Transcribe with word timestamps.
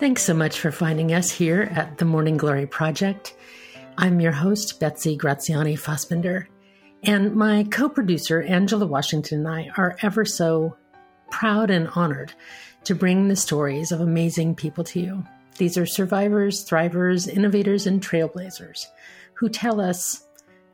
Thanks 0.00 0.22
so 0.22 0.32
much 0.32 0.58
for 0.58 0.72
finding 0.72 1.12
us 1.12 1.30
here 1.30 1.70
at 1.74 1.98
the 1.98 2.06
Morning 2.06 2.38
Glory 2.38 2.66
Project. 2.66 3.36
I'm 3.98 4.18
your 4.18 4.32
host, 4.32 4.80
Betsy 4.80 5.14
Graziani 5.14 5.76
Fassbender, 5.76 6.48
and 7.02 7.36
my 7.36 7.64
co 7.64 7.90
producer, 7.90 8.40
Angela 8.40 8.86
Washington, 8.86 9.40
and 9.40 9.48
I 9.48 9.70
are 9.76 9.98
ever 10.00 10.24
so 10.24 10.74
proud 11.30 11.68
and 11.68 11.86
honored 11.88 12.32
to 12.84 12.94
bring 12.94 13.28
the 13.28 13.36
stories 13.36 13.92
of 13.92 14.00
amazing 14.00 14.54
people 14.54 14.84
to 14.84 15.00
you. 15.00 15.22
These 15.58 15.76
are 15.76 15.84
survivors, 15.84 16.64
thrivers, 16.64 17.28
innovators, 17.28 17.86
and 17.86 18.00
trailblazers 18.00 18.86
who 19.34 19.50
tell 19.50 19.82
us 19.82 20.24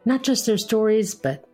not 0.04 0.22
just 0.22 0.46
their 0.46 0.56
stories, 0.56 1.16
but 1.16 1.44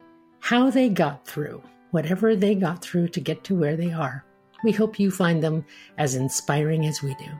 how 0.41 0.68
they 0.68 0.91
got 0.91 1.27
through 1.27 1.63
whatever 1.91 2.36
they 2.36 2.54
got 2.54 2.82
through 2.82 3.09
to 3.09 3.21
get 3.21 3.45
to 3.45 3.57
where 3.57 3.77
they 3.77 3.93
are. 3.93 4.27
We 4.63 4.73
hope 4.73 5.00
you 5.00 5.11
find 5.11 5.43
them 5.43 5.64
as 5.96 6.14
inspiring 6.14 6.85
as 6.85 7.03
we 7.03 7.14
do. 7.14 7.31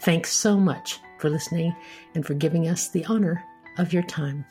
Thanks 0.00 0.32
so 0.32 0.56
much 0.56 0.98
for 1.18 1.28
listening 1.28 1.76
and 2.14 2.24
for 2.24 2.32
giving 2.32 2.68
us 2.68 2.88
the 2.88 3.04
honor 3.04 3.44
of 3.76 3.92
your 3.92 4.02
time. 4.02 4.46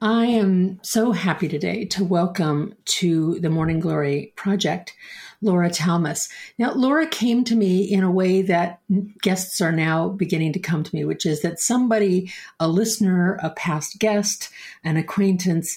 I 0.00 0.24
am 0.24 0.80
so 0.82 1.12
happy 1.12 1.46
today 1.46 1.84
to 1.86 2.04
welcome 2.04 2.72
to 2.86 3.38
the 3.40 3.50
Morning 3.50 3.80
Glory 3.80 4.32
Project 4.34 4.94
Laura 5.42 5.68
Talmus. 5.68 6.30
Now, 6.58 6.72
Laura 6.72 7.06
came 7.06 7.44
to 7.44 7.54
me 7.54 7.82
in 7.82 8.02
a 8.02 8.10
way 8.10 8.40
that 8.40 8.80
guests 9.20 9.60
are 9.60 9.72
now 9.72 10.08
beginning 10.08 10.54
to 10.54 10.58
come 10.58 10.84
to 10.84 10.94
me, 10.94 11.04
which 11.04 11.26
is 11.26 11.42
that 11.42 11.60
somebody, 11.60 12.32
a 12.58 12.66
listener, 12.66 13.38
a 13.42 13.50
past 13.50 13.98
guest, 13.98 14.48
an 14.82 14.96
acquaintance, 14.96 15.76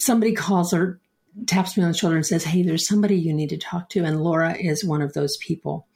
somebody 0.00 0.32
calls 0.32 0.72
her 0.72 0.98
taps 1.46 1.76
me 1.76 1.82
on 1.82 1.92
the 1.92 1.96
shoulder 1.96 2.16
and 2.16 2.26
says, 2.26 2.44
Hey, 2.44 2.62
there's 2.62 2.86
somebody 2.86 3.16
you 3.16 3.32
need 3.32 3.50
to 3.50 3.56
talk 3.56 3.88
to. 3.90 4.04
And 4.04 4.22
Laura 4.22 4.54
is 4.54 4.84
one 4.84 5.02
of 5.02 5.12
those 5.12 5.36
people. 5.38 5.86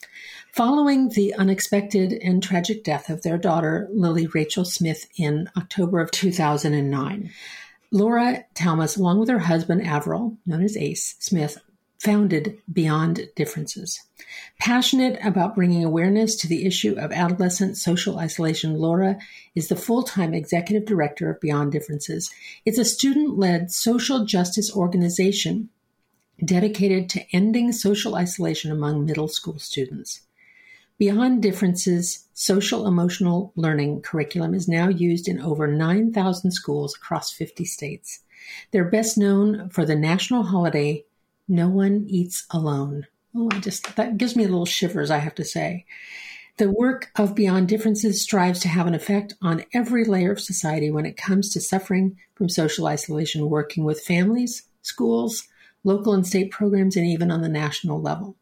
Following 0.53 1.09
the 1.09 1.35
unexpected 1.35 2.13
and 2.13 2.43
tragic 2.43 2.85
death 2.85 3.09
of 3.09 3.23
their 3.23 3.39
daughter, 3.39 3.89
Lili 3.91 4.27
Rachel 4.27 4.67
Smith, 4.67 5.07
in 5.17 5.49
October 5.57 5.99
of 6.01 6.11
2009, 6.11 7.31
Laura 7.91 8.45
Talmus, 8.55 8.99
along 8.99 9.19
with 9.19 9.31
her 9.31 9.39
husband, 9.39 9.83
Averell, 9.83 10.37
known 10.45 10.63
as 10.63 10.77
Ace 10.77 11.17
Smith, 11.19 11.59
founded 12.03 12.59
Beyond 12.73 13.29
Differences. 13.37 14.03
Passionate 14.59 15.25
about 15.25 15.55
bringing 15.55 15.85
awareness 15.85 16.35
to 16.35 16.49
the 16.49 16.67
issue 16.67 16.97
of 16.99 17.13
adolescent 17.13 17.77
social 17.77 18.19
isolation, 18.19 18.75
Laura 18.75 19.19
is 19.55 19.69
the 19.69 19.77
full 19.77 20.03
time 20.03 20.35
executive 20.35 20.85
director 20.85 21.31
of 21.31 21.41
Beyond 21.41 21.71
Differences. 21.71 22.29
It's 22.67 22.79
a 22.79 22.85
student 22.85 23.39
led 23.39 23.71
social 23.71 24.25
justice 24.25 24.75
organization 24.75 25.69
dedicated 26.45 27.09
to 27.11 27.25
ending 27.33 27.71
social 27.71 28.17
isolation 28.17 28.73
among 28.73 29.05
middle 29.05 29.29
school 29.29 29.61
students. 29.61 30.23
Beyond 30.99 31.41
Differences 31.41 32.27
social 32.35 32.89
emotional 32.89 33.53
learning 33.55 34.03
curriculum 34.03 34.55
is 34.55 34.67
now 34.67 34.89
used 34.89 35.29
in 35.29 35.41
over 35.41 35.69
9,000 35.69 36.51
schools 36.51 36.97
across 36.97 37.31
50 37.31 37.65
states. 37.65 38.25
They're 38.73 38.91
best 38.91 39.17
known 39.17 39.69
for 39.69 39.85
the 39.85 39.95
national 39.95 40.43
holiday 40.43 41.05
no 41.49 41.69
one 41.69 42.05
eats 42.09 42.47
alone. 42.51 43.07
Oh, 43.35 43.49
I 43.53 43.61
just, 43.61 43.97
that 43.97 44.19
gives 44.19 44.37
me 44.37 44.45
a 44.45 44.49
little 44.49 44.67
shivers, 44.67 45.11
I 45.11 45.19
have 45.19 45.35
to 45.37 45.45
say. 45.45 45.87
The 46.59 46.71
work 46.71 47.11
of 47.17 47.35
Beyond 47.35 47.67
Differences 47.69 48.23
strives 48.23 48.61
to 48.61 48.69
have 48.69 48.87
an 48.87 48.95
effect 48.95 49.35
on 49.41 49.65
every 49.73 50.05
layer 50.05 50.33
of 50.33 50.41
society 50.41 50.91
when 50.91 51.07
it 51.07 51.17
comes 51.17 51.49
to 51.51 51.61
suffering 51.61 52.19
from 52.35 52.51
social 52.51 52.87
isolation, 52.87 53.49
working 53.49 53.85
with 53.85 54.03
families, 54.03 54.65
schools, 54.83 55.49
local 55.83 56.13
and 56.13 56.27
state 56.27 56.51
programs, 56.51 56.97
and 56.97 57.07
even 57.07 57.31
on 57.31 57.41
the 57.41 57.49
national 57.49 58.01
level. 58.01 58.37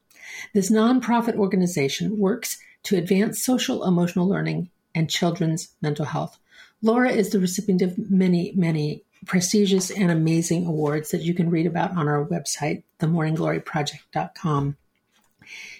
This 0.52 0.70
nonprofit 0.70 1.36
organization 1.36 2.18
works 2.18 2.58
to 2.84 2.96
advance 2.96 3.44
social 3.44 3.84
emotional 3.84 4.28
learning 4.28 4.70
and 4.94 5.08
children's 5.08 5.68
mental 5.80 6.06
health. 6.06 6.38
Laura 6.82 7.10
is 7.10 7.30
the 7.30 7.38
recipient 7.38 7.82
of 7.82 8.10
many, 8.10 8.52
many 8.56 9.04
prestigious 9.26 9.90
and 9.90 10.10
amazing 10.10 10.66
awards 10.66 11.10
that 11.10 11.22
you 11.22 11.34
can 11.34 11.50
read 11.50 11.66
about 11.66 11.96
on 11.96 12.08
our 12.08 12.24
website, 12.24 12.82
themorninggloryproject.com. 13.00 14.76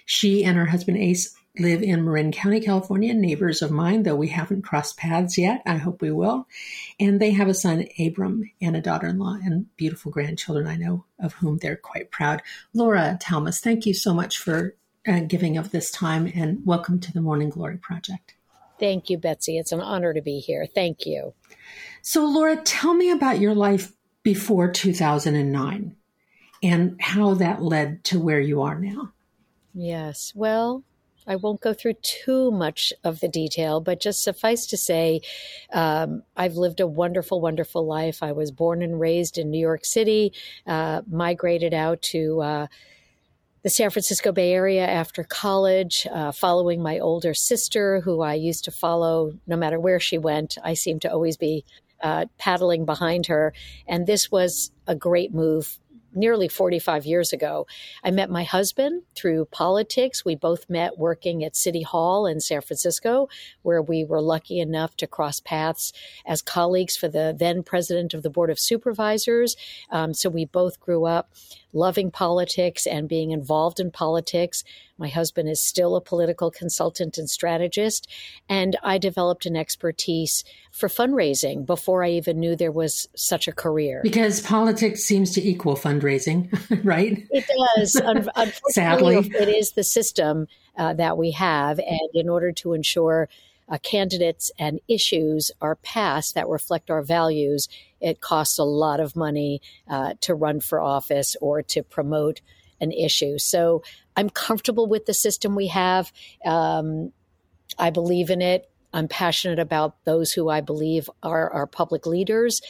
She 0.05 0.43
and 0.43 0.57
her 0.57 0.65
husband 0.65 0.97
Ace 0.97 1.35
live 1.57 1.83
in 1.83 2.05
Marin 2.05 2.31
County, 2.31 2.61
California, 2.61 3.13
neighbors 3.13 3.61
of 3.61 3.71
mine, 3.71 4.03
though 4.03 4.15
we 4.15 4.29
haven't 4.29 4.61
crossed 4.61 4.97
paths 4.97 5.37
yet. 5.37 5.61
I 5.65 5.75
hope 5.75 6.01
we 6.01 6.11
will. 6.11 6.47
And 6.99 7.19
they 7.19 7.31
have 7.31 7.49
a 7.49 7.53
son, 7.53 7.87
Abram, 7.99 8.49
and 8.61 8.75
a 8.75 8.81
daughter 8.81 9.07
in 9.07 9.19
law, 9.19 9.37
and 9.43 9.75
beautiful 9.75 10.11
grandchildren, 10.11 10.67
I 10.67 10.77
know, 10.77 11.05
of 11.19 11.33
whom 11.33 11.57
they're 11.57 11.75
quite 11.75 12.11
proud. 12.11 12.41
Laura 12.73 13.17
Talmus, 13.21 13.59
thank 13.59 13.85
you 13.85 13.93
so 13.93 14.13
much 14.13 14.37
for 14.37 14.75
uh, 15.07 15.21
giving 15.21 15.57
of 15.57 15.71
this 15.71 15.91
time, 15.91 16.31
and 16.33 16.65
welcome 16.65 16.99
to 17.01 17.11
the 17.11 17.21
Morning 17.21 17.49
Glory 17.49 17.77
Project. 17.77 18.35
Thank 18.81 19.11
you, 19.11 19.19
Betsy. 19.19 19.59
It's 19.59 19.71
an 19.71 19.79
honor 19.79 20.11
to 20.11 20.23
be 20.23 20.39
here. 20.39 20.65
Thank 20.65 21.05
you. 21.05 21.35
So, 22.01 22.25
Laura, 22.25 22.57
tell 22.57 22.95
me 22.95 23.11
about 23.11 23.39
your 23.39 23.53
life 23.53 23.93
before 24.23 24.71
2009 24.71 25.95
and 26.63 26.99
how 26.99 27.35
that 27.35 27.61
led 27.61 28.03
to 28.05 28.19
where 28.19 28.39
you 28.39 28.63
are 28.63 28.79
now. 28.79 29.13
Yes. 29.75 30.33
Well, 30.35 30.83
I 31.27 31.35
won't 31.35 31.61
go 31.61 31.75
through 31.75 31.93
too 32.01 32.49
much 32.49 32.91
of 33.03 33.19
the 33.19 33.27
detail, 33.27 33.81
but 33.81 33.99
just 33.99 34.23
suffice 34.23 34.65
to 34.65 34.77
say, 34.77 35.21
um, 35.71 36.23
I've 36.35 36.55
lived 36.55 36.79
a 36.79 36.87
wonderful, 36.87 37.39
wonderful 37.39 37.85
life. 37.85 38.23
I 38.23 38.31
was 38.31 38.49
born 38.49 38.81
and 38.81 38.99
raised 38.99 39.37
in 39.37 39.51
New 39.51 39.59
York 39.59 39.85
City, 39.85 40.33
uh, 40.65 41.03
migrated 41.07 41.75
out 41.75 42.01
to 42.01 42.41
uh, 42.41 42.67
the 43.63 43.69
San 43.69 43.91
Francisco 43.91 44.31
Bay 44.31 44.53
Area 44.53 44.85
after 44.85 45.23
college, 45.23 46.07
uh, 46.11 46.31
following 46.31 46.81
my 46.81 46.97
older 46.99 47.33
sister, 47.33 48.01
who 48.01 48.21
I 48.21 48.33
used 48.33 48.65
to 48.65 48.71
follow 48.71 49.33
no 49.45 49.55
matter 49.55 49.79
where 49.79 49.99
she 49.99 50.17
went. 50.17 50.57
I 50.63 50.73
seemed 50.73 51.03
to 51.03 51.11
always 51.11 51.37
be 51.37 51.63
uh, 52.01 52.25
paddling 52.39 52.85
behind 52.85 53.27
her. 53.27 53.53
And 53.87 54.07
this 54.07 54.31
was 54.31 54.71
a 54.87 54.95
great 54.95 55.33
move 55.33 55.77
nearly 56.13 56.47
45 56.47 57.05
years 57.05 57.31
ago. 57.31 57.67
I 58.03 58.11
met 58.11 58.29
my 58.29 58.43
husband 58.43 59.03
through 59.15 59.45
politics. 59.45 60.25
We 60.25 60.35
both 60.35 60.69
met 60.69 60.97
working 60.97 61.43
at 61.43 61.55
City 61.55 61.83
Hall 61.83 62.25
in 62.25 62.39
San 62.39 62.61
Francisco, 62.61 63.29
where 63.61 63.81
we 63.81 64.03
were 64.03 64.21
lucky 64.21 64.59
enough 64.59 64.95
to 64.97 65.07
cross 65.07 65.39
paths 65.39 65.93
as 66.25 66.41
colleagues 66.41 66.97
for 66.97 67.07
the 67.07 67.35
then 67.37 67.63
president 67.63 68.13
of 68.13 68.23
the 68.23 68.29
Board 68.29 68.49
of 68.49 68.59
Supervisors. 68.59 69.55
Um, 69.89 70.13
so 70.13 70.29
we 70.29 70.45
both 70.45 70.79
grew 70.79 71.05
up 71.05 71.31
loving 71.73 72.11
politics 72.11 72.85
and 72.85 73.07
being 73.07 73.31
involved 73.31 73.79
in 73.79 73.91
politics. 73.91 74.63
My 74.97 75.07
husband 75.07 75.49
is 75.49 75.63
still 75.63 75.95
a 75.95 76.01
political 76.01 76.51
consultant 76.51 77.17
and 77.17 77.29
strategist, 77.29 78.07
and 78.47 78.77
I 78.83 78.97
developed 78.97 79.45
an 79.45 79.55
expertise 79.55 80.43
for 80.71 80.89
fundraising 80.89 81.65
before 81.65 82.03
I 82.03 82.11
even 82.11 82.39
knew 82.39 82.55
there 82.55 82.71
was 82.71 83.07
such 83.15 83.47
a 83.47 83.51
career. 83.51 84.01
Because 84.03 84.41
politics 84.41 85.03
seems 85.03 85.31
to 85.31 85.47
equal 85.47 85.75
fundraising, 85.75 86.49
right? 86.83 87.25
It 87.31 87.45
does. 87.75 87.95
Unfortunately, 88.35 88.71
Sadly, 88.71 89.31
it 89.39 89.49
is 89.49 89.71
the 89.71 89.83
system 89.83 90.47
uh, 90.77 90.93
that 90.93 91.17
we 91.17 91.31
have, 91.31 91.79
and 91.79 92.09
in 92.13 92.29
order 92.29 92.51
to 92.51 92.73
ensure 92.73 93.29
uh, 93.71 93.77
candidates 93.79 94.51
and 94.59 94.79
issues 94.87 95.49
are 95.61 95.75
passed 95.77 96.35
that 96.35 96.47
reflect 96.49 96.91
our 96.91 97.01
values, 97.01 97.69
it 98.01 98.19
costs 98.19 98.59
a 98.59 98.63
lot 98.63 98.99
of 98.99 99.15
money 99.15 99.61
uh, 99.89 100.13
to 100.19 100.35
run 100.35 100.59
for 100.59 100.81
office 100.81 101.37
or 101.41 101.63
to 101.63 101.81
promote 101.81 102.41
an 102.81 102.91
issue. 102.91 103.37
So 103.39 103.81
I'm 104.17 104.29
comfortable 104.29 104.87
with 104.87 105.05
the 105.05 105.13
system 105.13 105.55
we 105.55 105.67
have. 105.67 106.11
Um, 106.43 107.13
I 107.79 107.91
believe 107.91 108.29
in 108.29 108.41
it. 108.41 108.69
I'm 108.93 109.07
passionate 109.07 109.59
about 109.59 110.03
those 110.03 110.33
who 110.33 110.49
I 110.49 110.59
believe 110.59 111.09
are 111.23 111.49
our 111.53 111.65
public 111.65 112.05
leaders. 112.05 112.61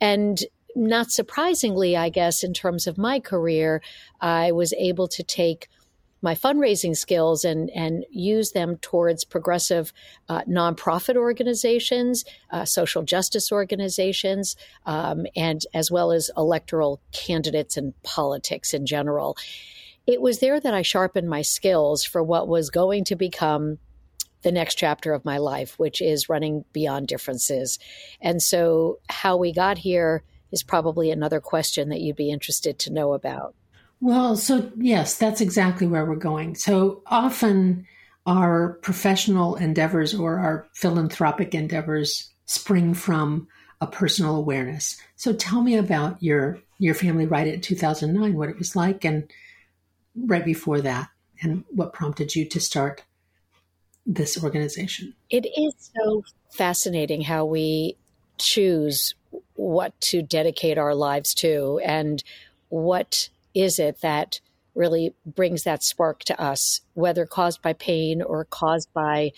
And 0.00 0.42
not 0.74 1.12
surprisingly, 1.12 1.96
I 1.96 2.08
guess, 2.08 2.42
in 2.42 2.54
terms 2.54 2.88
of 2.88 2.98
my 2.98 3.20
career, 3.20 3.82
I 4.20 4.50
was 4.50 4.72
able 4.72 5.06
to 5.08 5.22
take 5.22 5.68
my 6.22 6.34
fundraising 6.34 6.96
skills 6.96 7.44
and 7.44 7.70
and 7.70 8.04
use 8.10 8.52
them 8.52 8.76
towards 8.78 9.24
progressive 9.24 9.92
uh, 10.28 10.42
nonprofit 10.42 11.16
organizations, 11.16 12.24
uh, 12.50 12.64
social 12.64 13.02
justice 13.02 13.50
organizations, 13.52 14.56
um, 14.86 15.26
and 15.36 15.62
as 15.74 15.90
well 15.90 16.12
as 16.12 16.30
electoral 16.36 17.00
candidates 17.12 17.76
and 17.76 18.00
politics 18.02 18.74
in 18.74 18.86
general. 18.86 19.36
It 20.06 20.20
was 20.20 20.40
there 20.40 20.58
that 20.58 20.74
I 20.74 20.82
sharpened 20.82 21.28
my 21.28 21.42
skills 21.42 22.04
for 22.04 22.22
what 22.22 22.48
was 22.48 22.70
going 22.70 23.04
to 23.04 23.16
become 23.16 23.78
the 24.42 24.52
next 24.52 24.76
chapter 24.76 25.12
of 25.12 25.24
my 25.24 25.38
life, 25.38 25.78
which 25.78 26.00
is 26.00 26.28
running 26.28 26.64
beyond 26.72 27.08
differences. 27.08 27.78
And 28.20 28.42
so, 28.42 28.98
how 29.08 29.36
we 29.36 29.52
got 29.52 29.78
here 29.78 30.22
is 30.50 30.62
probably 30.62 31.10
another 31.10 31.40
question 31.40 31.90
that 31.90 32.00
you'd 32.00 32.16
be 32.16 32.30
interested 32.30 32.78
to 32.80 32.92
know 32.92 33.12
about. 33.12 33.54
Well, 34.00 34.36
so 34.36 34.70
yes, 34.76 35.16
that's 35.18 35.40
exactly 35.40 35.86
where 35.86 36.06
we're 36.06 36.16
going. 36.16 36.54
So 36.54 37.02
often 37.06 37.86
our 38.26 38.78
professional 38.82 39.56
endeavors 39.56 40.14
or 40.14 40.38
our 40.38 40.66
philanthropic 40.74 41.54
endeavors 41.54 42.30
spring 42.46 42.94
from 42.94 43.48
a 43.80 43.86
personal 43.86 44.36
awareness. 44.36 44.96
So 45.16 45.32
tell 45.32 45.62
me 45.62 45.76
about 45.76 46.22
your 46.22 46.58
your 46.78 46.94
family 46.94 47.26
right 47.26 47.46
at 47.46 47.62
2009, 47.62 48.34
what 48.34 48.48
it 48.48 48.58
was 48.58 48.74
like, 48.74 49.04
and 49.04 49.30
right 50.16 50.44
before 50.44 50.80
that, 50.80 51.08
and 51.42 51.64
what 51.70 51.92
prompted 51.92 52.34
you 52.34 52.46
to 52.48 52.60
start 52.60 53.02
this 54.06 54.42
organization. 54.42 55.14
It 55.28 55.46
is 55.46 55.90
so 55.94 56.24
fascinating 56.50 57.20
how 57.20 57.44
we 57.44 57.96
choose 58.38 59.14
what 59.54 59.98
to 60.00 60.22
dedicate 60.22 60.78
our 60.78 60.94
lives 60.94 61.34
to 61.34 61.80
and 61.84 62.24
what 62.70 63.28
is 63.54 63.78
it 63.78 64.00
that 64.02 64.40
really 64.74 65.14
brings 65.26 65.64
that 65.64 65.82
spark 65.82 66.20
to 66.24 66.40
us, 66.40 66.80
whether 66.94 67.26
caused 67.26 67.60
by 67.62 67.72
pain 67.72 68.22
or 68.22 68.44
caused 68.44 68.92
by 68.92 69.32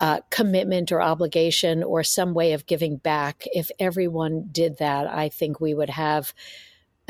uh, 0.00 0.20
commitment 0.30 0.92
or 0.92 1.02
obligation 1.02 1.82
or 1.82 2.02
some 2.02 2.34
way 2.34 2.52
of 2.52 2.66
giving 2.66 2.96
back. 2.96 3.44
If 3.52 3.70
everyone 3.78 4.48
did 4.50 4.78
that, 4.78 5.06
I 5.06 5.28
think 5.28 5.60
we 5.60 5.74
would 5.74 5.90
have 5.90 6.32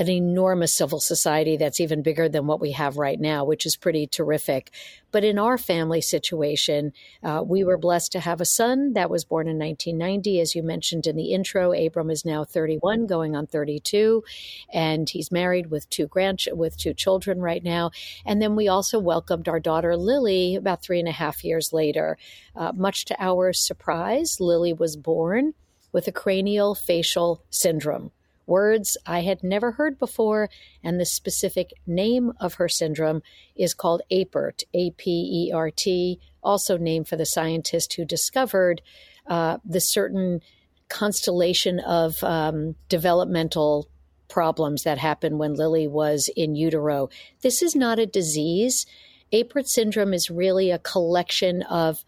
an 0.01 0.09
enormous 0.09 0.75
civil 0.75 0.99
society 0.99 1.59
that's 1.59 1.79
even 1.79 2.01
bigger 2.01 2.27
than 2.27 2.47
what 2.47 2.59
we 2.59 2.73
have 2.73 2.97
right 2.97 3.21
now, 3.21 3.45
which 3.45 3.67
is 3.67 3.77
pretty 3.77 4.07
terrific. 4.07 4.71
But 5.13 5.25
in 5.25 5.39
our 5.39 5.59
family 5.59 6.01
situation, 6.01 6.95
uh, 7.23 7.43
we 7.47 7.65
were 7.65 7.77
blessed 7.77 8.13
to 8.13 8.21
have 8.21 8.41
a 8.41 8.47
son 8.47 8.95
that 8.95 9.11
was 9.11 9.27
born 9.27 9.47
in 9.47 9.59
1990. 9.59 10.41
As 10.41 10.55
you 10.55 10.63
mentioned 10.63 11.07
in 11.07 11.17
the 11.17 11.35
intro, 11.35 11.73
Abram 11.73 12.11
is 12.11 12.25
now 12.25 12.45
31, 12.45 13.09
going 13.09 13.37
on 13.37 13.47
32, 13.47 14.25
and 14.73 15.11
he's 15.11 15.31
married 15.31 15.71
with 15.71 15.91
two 15.91 16.07
grand 16.07 16.45
with 16.51 16.79
two 16.79 16.95
children 16.95 17.39
right 17.43 17.63
now. 17.63 17.91
And 18.25 18.41
then 18.41 18.57
we 18.57 18.69
also 18.69 18.99
welcomed 18.99 19.49
our 19.49 19.61
daughter 19.61 19.99
Lili 19.99 20.57
about 20.57 20.83
three 20.83 20.99
and 20.99 21.09
a 21.09 21.13
half 21.13 21.45
years 21.45 21.75
later. 21.75 22.17
Uh, 22.57 22.73
much 22.75 23.05
to 23.05 23.23
our 23.23 23.53
surprise, 23.53 24.41
Lili 24.41 24.73
was 24.73 24.97
born 24.97 25.53
with 25.93 26.09
a 26.09 26.13
cranial 26.13 26.75
facial 26.75 27.45
syndrome 27.51 28.13
words 28.51 28.99
I 29.07 29.21
had 29.23 29.43
never 29.43 29.71
heard 29.73 29.99
before, 29.99 30.51
and 30.85 31.01
the 31.01 31.07
specific 31.07 31.73
name 31.87 32.33
of 32.39 32.55
her 32.55 32.69
syndrome 32.69 33.23
is 33.57 33.73
called 33.73 34.03
APERT, 34.11 34.65
A 34.75 34.91
P 34.91 35.49
E 35.49 35.53
R 35.53 35.71
T, 35.71 36.19
also 36.43 36.77
named 36.77 37.09
for 37.09 37.17
the 37.17 37.25
scientist 37.25 37.95
who 37.95 38.05
discovered 38.05 38.83
uh, 39.27 39.59
the 39.65 39.81
certain 39.81 40.41
constellation 40.89 41.81
of 41.81 42.23
um, 42.25 42.75
developmental 42.89 43.89
problems 44.29 44.83
that 44.83 44.99
happened 44.99 45.39
when 45.39 45.55
Lili 45.55 45.87
was 45.87 46.29
in 46.37 46.55
utero. 46.57 47.09
This 47.43 47.63
is 47.63 47.75
not 47.75 47.99
a 47.99 48.07
disease. 48.07 48.87
APERT 49.33 49.69
syndrome 49.69 50.13
is 50.13 50.31
really 50.31 50.71
a 50.71 50.79
collection 50.79 51.63
of 51.63 52.05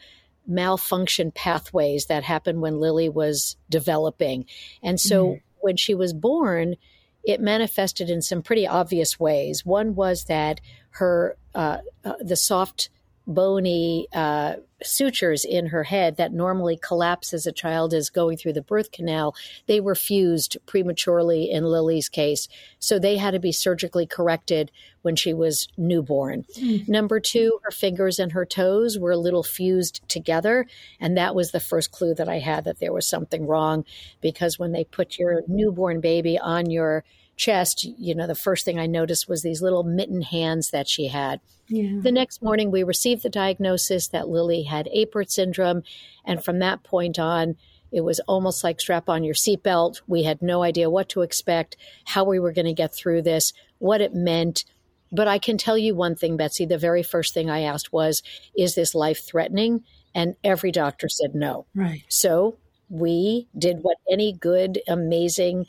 malfunction 0.47 1.31
pathways 1.31 2.07
that 2.07 2.25
happened 2.25 2.61
when 2.61 2.81
Lili 2.81 3.09
was 3.09 3.57
developing. 3.71 4.47
And 4.83 4.99
so 4.99 5.27
mm 5.27 5.41
when 5.63 5.77
she 5.77 5.95
was 5.95 6.13
born, 6.13 6.77
it 7.25 7.41
manifested 7.41 8.11
in 8.11 8.21
some 8.21 8.43
pretty 8.43 8.67
obvious 8.67 9.19
ways. 9.19 9.65
One 9.65 9.95
was 9.95 10.25
that 10.25 10.61
her 10.91 11.37
uh, 11.55 11.79
uh, 12.05 12.15
the 12.21 12.37
soft 12.37 12.91
bony 13.27 14.09
uh, 14.13 14.55
sutures 14.83 15.45
in 15.45 15.67
her 15.67 15.85
head 15.85 16.17
that 16.17 16.33
normally 16.33 16.77
collapse 16.77 17.33
as 17.33 17.47
a 17.47 17.53
child 17.53 17.95
is 17.95 18.11
going 18.11 18.37
through 18.37 18.53
the 18.53 18.63
birth 18.63 18.91
canal, 18.93 19.35
they 19.67 19.81
were 19.81 19.95
fused 19.95 20.57
prematurely 20.67 21.51
in 21.51 21.65
Lili's 21.65 22.09
case. 22.09 22.49
So 22.79 22.99
they 22.99 23.17
had 23.17 23.33
to 23.33 23.39
be 23.39 23.53
surgically 23.53 24.07
corrected 24.07 24.71
when 25.03 25.17
she 25.17 25.33
was 25.33 25.69
newborn. 25.77 26.45
Mm. 26.57 26.89
Number 26.89 27.21
two, 27.21 27.59
her 27.65 27.71
fingers 27.71 28.19
and 28.19 28.33
her 28.33 28.45
toes 28.45 28.99
were 28.99 29.13
a 29.13 29.17
little 29.17 29.43
fused 29.43 30.01
together. 30.09 30.67
And 31.01 31.17
that 31.17 31.35
was 31.35 31.53
the 31.53 31.61
first 31.61 31.93
clue 31.93 32.15
that 32.15 32.29
I 32.29 32.39
had 32.39 32.65
that 32.65 32.81
there 32.81 32.93
was 32.93 33.09
something 33.09 33.47
wrong 33.47 33.85
because 34.21 34.59
when 34.59 34.73
they 34.73 34.85
put 34.85 35.19
your 35.19 35.43
newborn 35.49 36.01
baby 36.01 36.39
on 36.39 36.71
your 36.71 37.05
chest, 37.43 37.85
you 37.99 38.15
know, 38.15 38.29
the 38.29 38.37
first 38.37 38.65
thing 38.65 38.79
I 38.79 38.87
noticed 38.87 39.29
was 39.29 39.43
these 39.43 39.61
little 39.61 39.83
mitten 39.83 40.23
hands 40.23 40.71
that 40.71 40.89
she 40.89 41.09
had. 41.09 41.41
Yeah. 41.67 41.99
The 42.01 42.13
next 42.13 42.41
morning, 42.41 42.71
we 42.71 42.85
received 42.85 43.25
the 43.25 43.29
diagnosis 43.29 44.07
that 44.09 44.29
Lili 44.29 44.63
had 44.63 44.89
Apert 44.97 45.29
syndrome. 45.29 45.83
And 46.25 46.43
from 46.43 46.61
that 46.61 46.85
point 46.85 47.19
on, 47.19 47.57
it 47.91 48.03
was 48.03 48.21
almost 48.21 48.63
like 48.63 48.81
strap 48.81 49.09
on 49.09 49.25
your 49.25 49.35
seatbelt. 49.35 50.03
We 50.07 50.23
had 50.23 50.41
no 50.41 50.63
idea 50.63 50.89
what 50.89 51.09
to 51.11 51.23
expect, 51.23 51.77
how 52.05 52.23
we 52.25 52.39
were 52.39 52.53
going 52.53 52.67
to 52.67 52.73
get 52.73 52.95
through 52.95 53.23
this, 53.23 53.53
what 53.79 54.01
it 54.01 54.15
meant. 54.15 54.65
But 55.11 55.27
I 55.27 55.39
can 55.39 55.59
tell 55.59 55.77
you 55.77 55.97
one 55.97 56.15
thing, 56.15 56.37
Betsy. 56.37 56.65
The 56.65 56.79
very 56.79 57.03
first 57.03 57.35
thing 57.35 57.51
I 57.51 57.63
asked 57.63 57.93
was, 57.93 58.23
Is 58.57 58.77
this 58.77 58.95
life 58.95 59.27
threatening? 59.27 59.83
And 60.15 60.37
every 60.45 60.71
doctor 60.71 61.09
said 61.09 61.35
no. 61.35 61.67
Right. 61.75 62.05
So 62.09 62.59
we 62.89 63.49
did 63.59 63.79
what 63.83 63.97
any 64.09 64.33
good, 64.33 64.81
amazing 64.87 65.67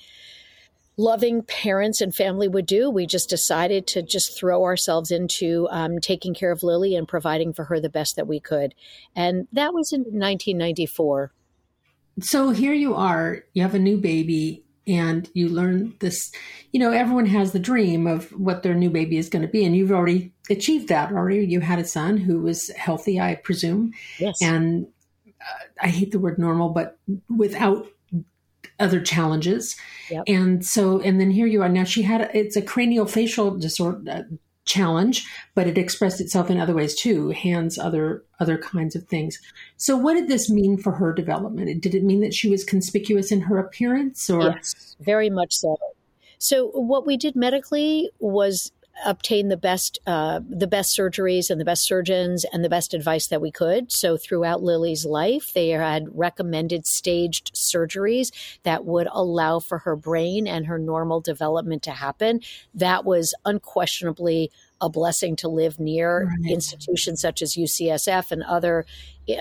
loving 0.98 1.42
parents 1.44 2.02
and 2.02 2.14
family 2.14 2.48
would 2.48 2.66
do. 2.66 2.90
We 2.90 3.06
just 3.06 3.30
decided 3.30 3.88
to 3.88 4.02
just 4.02 4.38
throw 4.38 4.64
ourselves 4.64 5.12
into 5.12 5.68
um, 5.72 6.00
taking 6.00 6.34
care 6.34 6.52
of 6.52 6.64
Lili 6.64 6.96
and 6.96 7.08
providing 7.08 7.54
for 7.54 7.66
her 7.66 7.80
the 7.80 7.90
best 7.90 8.16
that 8.16 8.28
we 8.28 8.40
could. 8.40 8.76
And 9.16 9.48
that 9.54 9.74
was 9.74 9.92
in 9.92 10.02
1994. 10.02 11.32
So 12.22 12.52
here 12.52 12.74
you 12.74 12.94
are, 12.94 13.44
you 13.54 13.64
have 13.64 13.74
a 13.74 13.80
new 13.80 13.98
baby, 13.98 14.64
and 14.86 15.30
you 15.34 15.50
learn 15.50 15.96
this. 16.00 16.32
You 16.72 16.80
know, 16.80 16.92
everyone 16.92 17.26
has 17.28 17.52
the 17.52 17.60
dream 17.60 18.06
of 18.08 18.30
what 18.32 18.64
their 18.64 18.74
new 18.74 18.90
baby 18.90 19.18
is 19.18 19.30
going 19.30 19.42
to 19.42 19.48
be, 19.48 19.66
and 19.66 19.76
you've 19.76 19.92
already 19.92 20.34
achieved 20.50 20.90
that 20.90 21.12
already. 21.12 21.46
You 21.46 21.62
had 21.62 21.80
a 21.80 21.86
son 21.86 22.18
who 22.18 22.42
was 22.42 22.70
healthy, 22.72 23.20
I 23.20 23.36
presume. 23.36 23.94
Yes. 24.20 24.36
And 24.42 24.88
uh, 25.28 25.66
I 25.82 25.88
hate 25.88 26.12
the 26.12 26.20
word 26.20 26.38
normal, 26.38 26.70
but 26.70 27.00
without 27.36 27.88
other 28.80 29.02
challenges. 29.02 29.76
Yep. 30.10 30.24
And 30.28 30.66
so, 30.66 31.00
and 31.02 31.20
then 31.20 31.32
here 31.32 31.48
you 31.48 31.62
are. 31.62 31.70
Now 31.70 31.84
she 31.84 32.02
had, 32.02 32.30
it's 32.34 32.56
a 32.56 32.62
cranial 32.62 33.06
facial 33.06 33.58
disorder 33.58 34.12
uh, 34.12 34.22
challenge, 34.66 35.26
but 35.56 35.68
it 35.68 35.78
expressed 35.78 36.22
itself 36.22 36.50
in 36.50 36.60
other 36.60 36.74
ways 36.74 36.96
too, 36.96 37.30
hands, 37.30 37.78
other, 37.78 38.24
other 38.40 38.58
kinds 38.58 38.96
of 38.96 39.04
things. 39.08 39.40
So 39.78 39.98
what 39.98 40.14
did 40.14 40.28
this 40.28 40.50
mean 40.50 40.78
for 40.78 40.94
her 40.94 41.14
development? 41.14 41.82
Did 41.82 41.96
it 41.96 42.04
mean 42.04 42.22
that 42.22 42.34
she 42.34 42.50
was 42.50 42.64
conspicuous 42.64 43.32
in 43.32 43.42
her 43.42 43.58
appearance 43.58 44.30
or? 44.30 44.42
Yes, 44.42 44.96
very 45.00 45.30
much 45.30 45.54
so. 45.54 45.78
So 46.38 46.68
what 46.68 47.06
we 47.06 47.18
did 47.18 47.36
medically 47.36 48.10
was 48.20 48.72
obtain 49.06 49.50
the 49.50 49.58
best 49.58 50.00
uh, 50.06 50.40
the 50.48 50.68
best 50.68 50.98
surgeries 50.98 51.50
and 51.50 51.60
the 51.60 51.66
best 51.66 51.86
surgeons 51.86 52.46
and 52.52 52.64
the 52.64 52.70
best 52.70 52.94
advice 52.94 53.28
that 53.28 53.42
we 53.42 53.52
could. 53.52 53.92
So 53.92 54.18
throughout 54.18 54.64
Lili's 54.64 55.06
life, 55.06 55.52
they 55.54 55.70
had 55.70 56.06
recommended 56.12 56.86
staged 56.86 57.54
surgeries 57.54 58.32
that 58.64 58.86
would 58.86 59.08
allow 59.12 59.60
for 59.60 59.80
her 59.80 59.96
brain 59.96 60.48
and 60.48 60.68
her 60.68 60.80
normal 60.80 61.22
development 61.22 61.84
to 61.84 61.92
happen. 61.92 62.42
That 62.74 63.06
was 63.06 63.34
unquestionably 63.46 64.52
a 64.84 64.90
blessing 64.90 65.38
to 65.38 65.48
live 65.48 65.80
near 65.80 66.26
right. 66.26 66.52
institutions 66.52 67.22
such 67.22 67.42
as 67.42 67.56
UCSF 67.56 68.32
and 68.32 68.44
other 68.44 68.86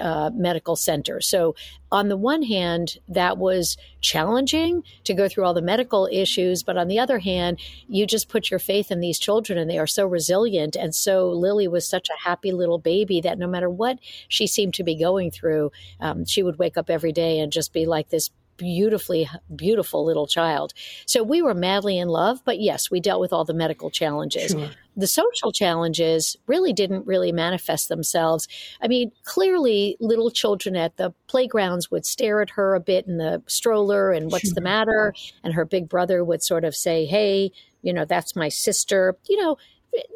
uh, 0.01 0.31
medical 0.33 0.77
centers. 0.77 1.29
So, 1.29 1.57
on 1.91 2.09
the 2.09 2.17
one 2.17 2.45
hand, 2.45 2.99
that 3.09 3.37
was 3.37 3.77
challenging 4.01 4.85
to 5.03 5.15
go 5.15 5.29
through 5.29 5.45
all 5.45 5.55
the 5.55 5.61
medical 5.61 6.09
issues, 6.11 6.63
but 6.63 6.79
on 6.79 6.87
the 6.87 7.01
other 7.01 7.19
hand, 7.19 7.59
you 7.89 8.07
just 8.07 8.29
put 8.29 8.49
your 8.49 8.61
faith 8.61 8.93
in 8.93 9.01
these 9.01 9.19
children 9.19 9.59
and 9.59 9.69
they 9.69 9.79
are 9.79 9.87
so 9.89 10.07
resilient. 10.07 10.77
And 10.77 10.95
so, 10.95 11.31
Lili 11.31 11.67
was 11.67 11.89
such 11.89 12.09
a 12.09 12.29
happy 12.29 12.53
little 12.53 12.79
baby 12.79 13.21
that 13.23 13.39
no 13.39 13.49
matter 13.49 13.69
what 13.69 13.99
she 14.29 14.47
seemed 14.47 14.75
to 14.75 14.85
be 14.85 14.95
going 14.95 15.33
through, 15.33 15.73
um, 15.99 16.25
she 16.25 16.45
would 16.45 16.61
wake 16.61 16.77
up 16.77 16.89
every 16.89 17.13
day 17.13 17.41
and 17.41 17.53
just 17.53 17.73
be 17.73 17.85
like 17.85 18.11
this 18.11 18.31
beautifully 18.57 19.29
beautiful 19.55 20.05
little 20.05 20.27
child. 20.27 20.73
So 21.07 21.23
we 21.23 21.43
were 21.43 21.55
madly 21.55 21.99
in 21.99 22.09
love, 22.09 22.43
but 22.45 22.61
yes, 22.61 22.91
we 22.91 23.01
dealt 23.01 23.21
with 23.21 23.33
all 23.33 23.45
the 23.45 23.55
medical 23.55 23.91
challenges. 23.91 24.53
Sure. 24.53 24.71
The 24.97 25.07
social 25.07 25.53
challenges 25.53 26.37
really 26.47 26.73
didn't 26.73 27.07
really 27.07 27.33
manifest 27.33 27.89
themselves. 27.89 28.47
I 28.81 28.89
mean, 28.89 29.13
clearly 29.25 29.97
little 30.01 30.31
children 30.31 30.77
at 30.77 30.97
the 30.97 31.13
playgrounds 31.29 31.91
would 31.91 32.05
stare 32.05 32.43
at 32.43 32.51
her 32.51 32.75
a 32.75 32.81
bit 32.81 33.07
in 33.07 33.17
the 33.17 33.43
stroller 33.47 34.13
and 34.13 34.31
what's 34.31 34.55
the 34.55 34.61
matter? 34.61 35.15
And 35.43 35.55
her 35.55 35.65
big 35.65 35.89
brother 35.89 36.23
would 36.25 36.43
sort 36.43 36.65
of 36.65 36.77
say, 36.77 37.07
"Hey, 37.07 37.53
you 37.83 37.93
know, 37.93 38.05
that's 38.05 38.37
my 38.37 38.49
sister." 38.49 39.17
You 39.29 39.41
know, 39.41 39.57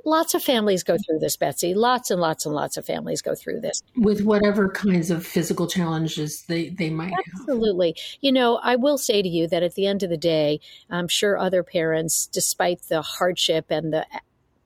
lots 0.04 0.35
of 0.35 0.42
families 0.42 0.83
go 0.83 0.97
through 0.97 1.18
this, 1.18 1.37
Betsy. 1.37 1.75
Lots 1.75 2.11
and 2.11 2.21
lots 2.21 2.47
and 2.47 2.54
lots 2.54 2.76
of 2.76 2.85
families 2.85 3.23
go 3.23 3.35
through 3.35 3.61
this. 3.61 3.83
With 3.97 4.23
whatever 4.23 4.68
kinds 4.68 5.11
of 5.11 5.26
physical 5.26 5.66
challenges 5.66 6.45
they, 6.49 6.71
they 6.71 6.90
might 6.90 7.12
Absolutely. 7.35 7.95
Have. 7.97 8.18
You 8.21 8.33
know, 8.33 8.56
I 8.62 8.76
will 8.76 8.99
say 8.99 9.23
to 9.23 9.28
you 9.28 9.47
that 9.49 9.62
at 9.62 9.75
the 9.75 9.87
end 9.87 10.02
of 10.02 10.11
the 10.11 10.16
day, 10.16 10.61
I'm 10.90 11.09
sure 11.09 11.37
other 11.37 11.62
parents, 11.62 12.26
despite 12.26 12.83
the 12.83 13.02
hardship 13.02 13.66
and 13.71 13.92
the 13.92 14.06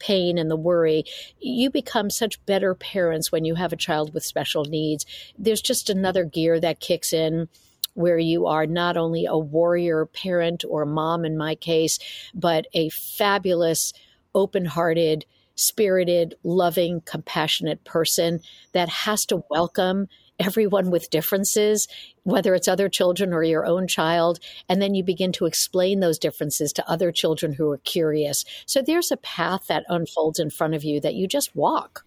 pain 0.01 0.39
and 0.39 0.51
the 0.51 0.57
worry, 0.57 1.05
you 1.39 1.71
become 1.71 2.11
such 2.11 2.45
better 2.47 2.75
parents 2.75 3.31
when 3.31 3.45
you 3.45 3.55
have 3.55 3.73
a 3.73 3.77
child 3.77 4.13
with 4.13 4.25
special 4.25 4.65
needs. 4.65 5.07
There's 5.39 5.63
just 5.63 5.89
another 5.89 6.25
gear 6.25 6.59
that 6.59 6.81
kicks 6.81 7.13
in 7.13 7.49
where 7.95 8.19
you 8.19 8.47
are 8.47 8.67
not 8.67 8.97
only 8.97 9.27
a 9.27 9.39
warrior 9.39 10.07
parent 10.07 10.65
or 10.69 10.85
mom 10.85 11.25
in 11.25 11.37
my 11.37 11.55
case, 11.55 11.99
but 12.35 12.67
a 12.73 12.89
fabulous 12.89 13.93
open 14.35 14.65
hearted, 14.65 15.25
spirited, 15.55 16.35
loving, 16.43 17.03
compassionate 17.05 17.85
person 17.85 18.41
that 18.73 18.89
has 18.89 19.27
to 19.27 19.43
welcome 19.51 20.09
everyone 20.41 20.91
with 20.91 21.11
differences, 21.11 21.87
whether 22.25 22.55
it's 22.55 22.67
other 22.67 22.89
children 22.89 23.33
or 23.33 23.45
your 23.45 23.67
own 23.67 23.87
child, 23.87 24.41
and 24.69 24.81
then 24.81 24.95
you 24.95 25.05
begin 25.05 25.33
to 25.33 25.47
explain 25.47 26.01
those 26.01 26.19
differences 26.19 26.73
to 26.73 26.91
other 26.91 27.13
children 27.13 27.53
who 27.53 27.71
are 27.71 27.79
curious. 27.79 28.45
So 28.67 28.83
there's 28.83 29.13
a 29.13 29.17
path 29.17 29.67
that 29.69 29.85
unfolds 29.89 30.41
in 30.41 30.51
front 30.51 30.75
of 30.75 30.83
you 30.83 31.01
that 31.01 31.15
you 31.15 31.29
just 31.29 31.55
walk. 31.55 32.05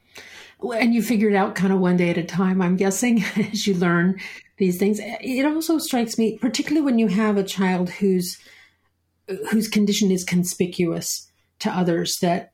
And 0.61 0.93
you 0.93 1.01
figure 1.01 1.29
it 1.29 1.35
out 1.35 1.55
kind 1.55 1.73
of 1.73 1.79
one 1.79 1.97
day 1.97 2.09
at 2.09 2.17
a 2.17 2.23
time, 2.23 2.61
I'm 2.61 2.77
guessing, 2.77 3.23
as 3.35 3.67
you 3.67 3.73
learn 3.75 4.19
these 4.57 4.77
things. 4.77 4.99
It 5.01 5.45
also 5.45 5.77
strikes 5.77 6.17
me, 6.17 6.37
particularly 6.37 6.85
when 6.85 6.99
you 6.99 7.07
have 7.07 7.37
a 7.37 7.43
child 7.43 7.89
whose 7.89 8.37
whose 9.51 9.69
condition 9.69 10.11
is 10.11 10.25
conspicuous 10.25 11.31
to 11.59 11.69
others, 11.69 12.19
that 12.19 12.51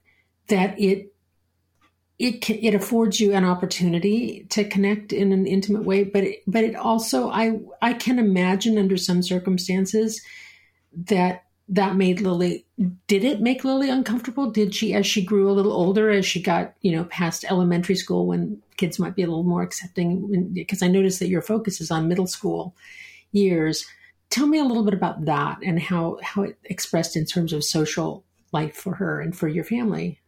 that 0.47 0.79
it 0.79 1.08
it 2.19 2.41
can, 2.41 2.57
it 2.57 2.75
affords 2.75 3.21
you 3.21 3.33
an 3.33 3.45
opportunity 3.45 4.45
to 4.49 4.65
connect 4.65 5.13
in 5.13 5.31
an 5.31 5.47
intimate 5.47 5.85
way, 5.85 6.03
but 6.03 6.25
it, 6.25 6.43
but 6.45 6.65
it 6.65 6.75
also 6.75 7.29
I 7.29 7.59
I 7.81 7.93
can 7.93 8.19
imagine 8.19 8.77
under 8.77 8.97
some 8.97 9.23
circumstances 9.23 10.21
that 11.05 11.45
that 11.69 11.95
made 11.95 12.19
Lili 12.19 12.65
did 13.07 13.23
it 13.23 13.39
make 13.39 13.63
Lili 13.63 13.89
uncomfortable? 13.89 14.51
Did 14.51 14.75
she 14.75 14.93
as 14.93 15.07
she 15.07 15.23
grew 15.23 15.49
a 15.49 15.53
little 15.53 15.71
older, 15.71 16.09
as 16.09 16.25
she 16.25 16.41
got 16.41 16.73
you 16.81 16.91
know 16.91 17.05
past 17.05 17.45
elementary 17.49 17.95
school, 17.95 18.27
when 18.27 18.61
kids 18.75 18.99
might 18.99 19.15
be 19.15 19.23
a 19.23 19.27
little 19.27 19.43
more 19.43 19.61
accepting? 19.61 20.51
Because 20.53 20.83
I 20.83 20.89
noticed 20.89 21.19
that 21.19 21.29
your 21.29 21.41
focus 21.41 21.79
is 21.79 21.89
on 21.89 22.09
middle 22.09 22.27
school 22.27 22.75
years. 23.31 23.85
Tell 24.29 24.45
me 24.45 24.59
a 24.59 24.65
little 24.65 24.83
bit 24.83 24.93
about 24.93 25.23
that 25.25 25.59
and 25.63 25.79
how 25.79 26.19
how 26.21 26.43
it 26.43 26.57
expressed 26.65 27.15
in 27.15 27.25
terms 27.25 27.53
of 27.53 27.63
social 27.63 28.25
life 28.51 28.75
for 28.75 28.95
her 28.95 29.21
and 29.21 29.37
for 29.37 29.47
your 29.47 29.63
family. 29.63 30.19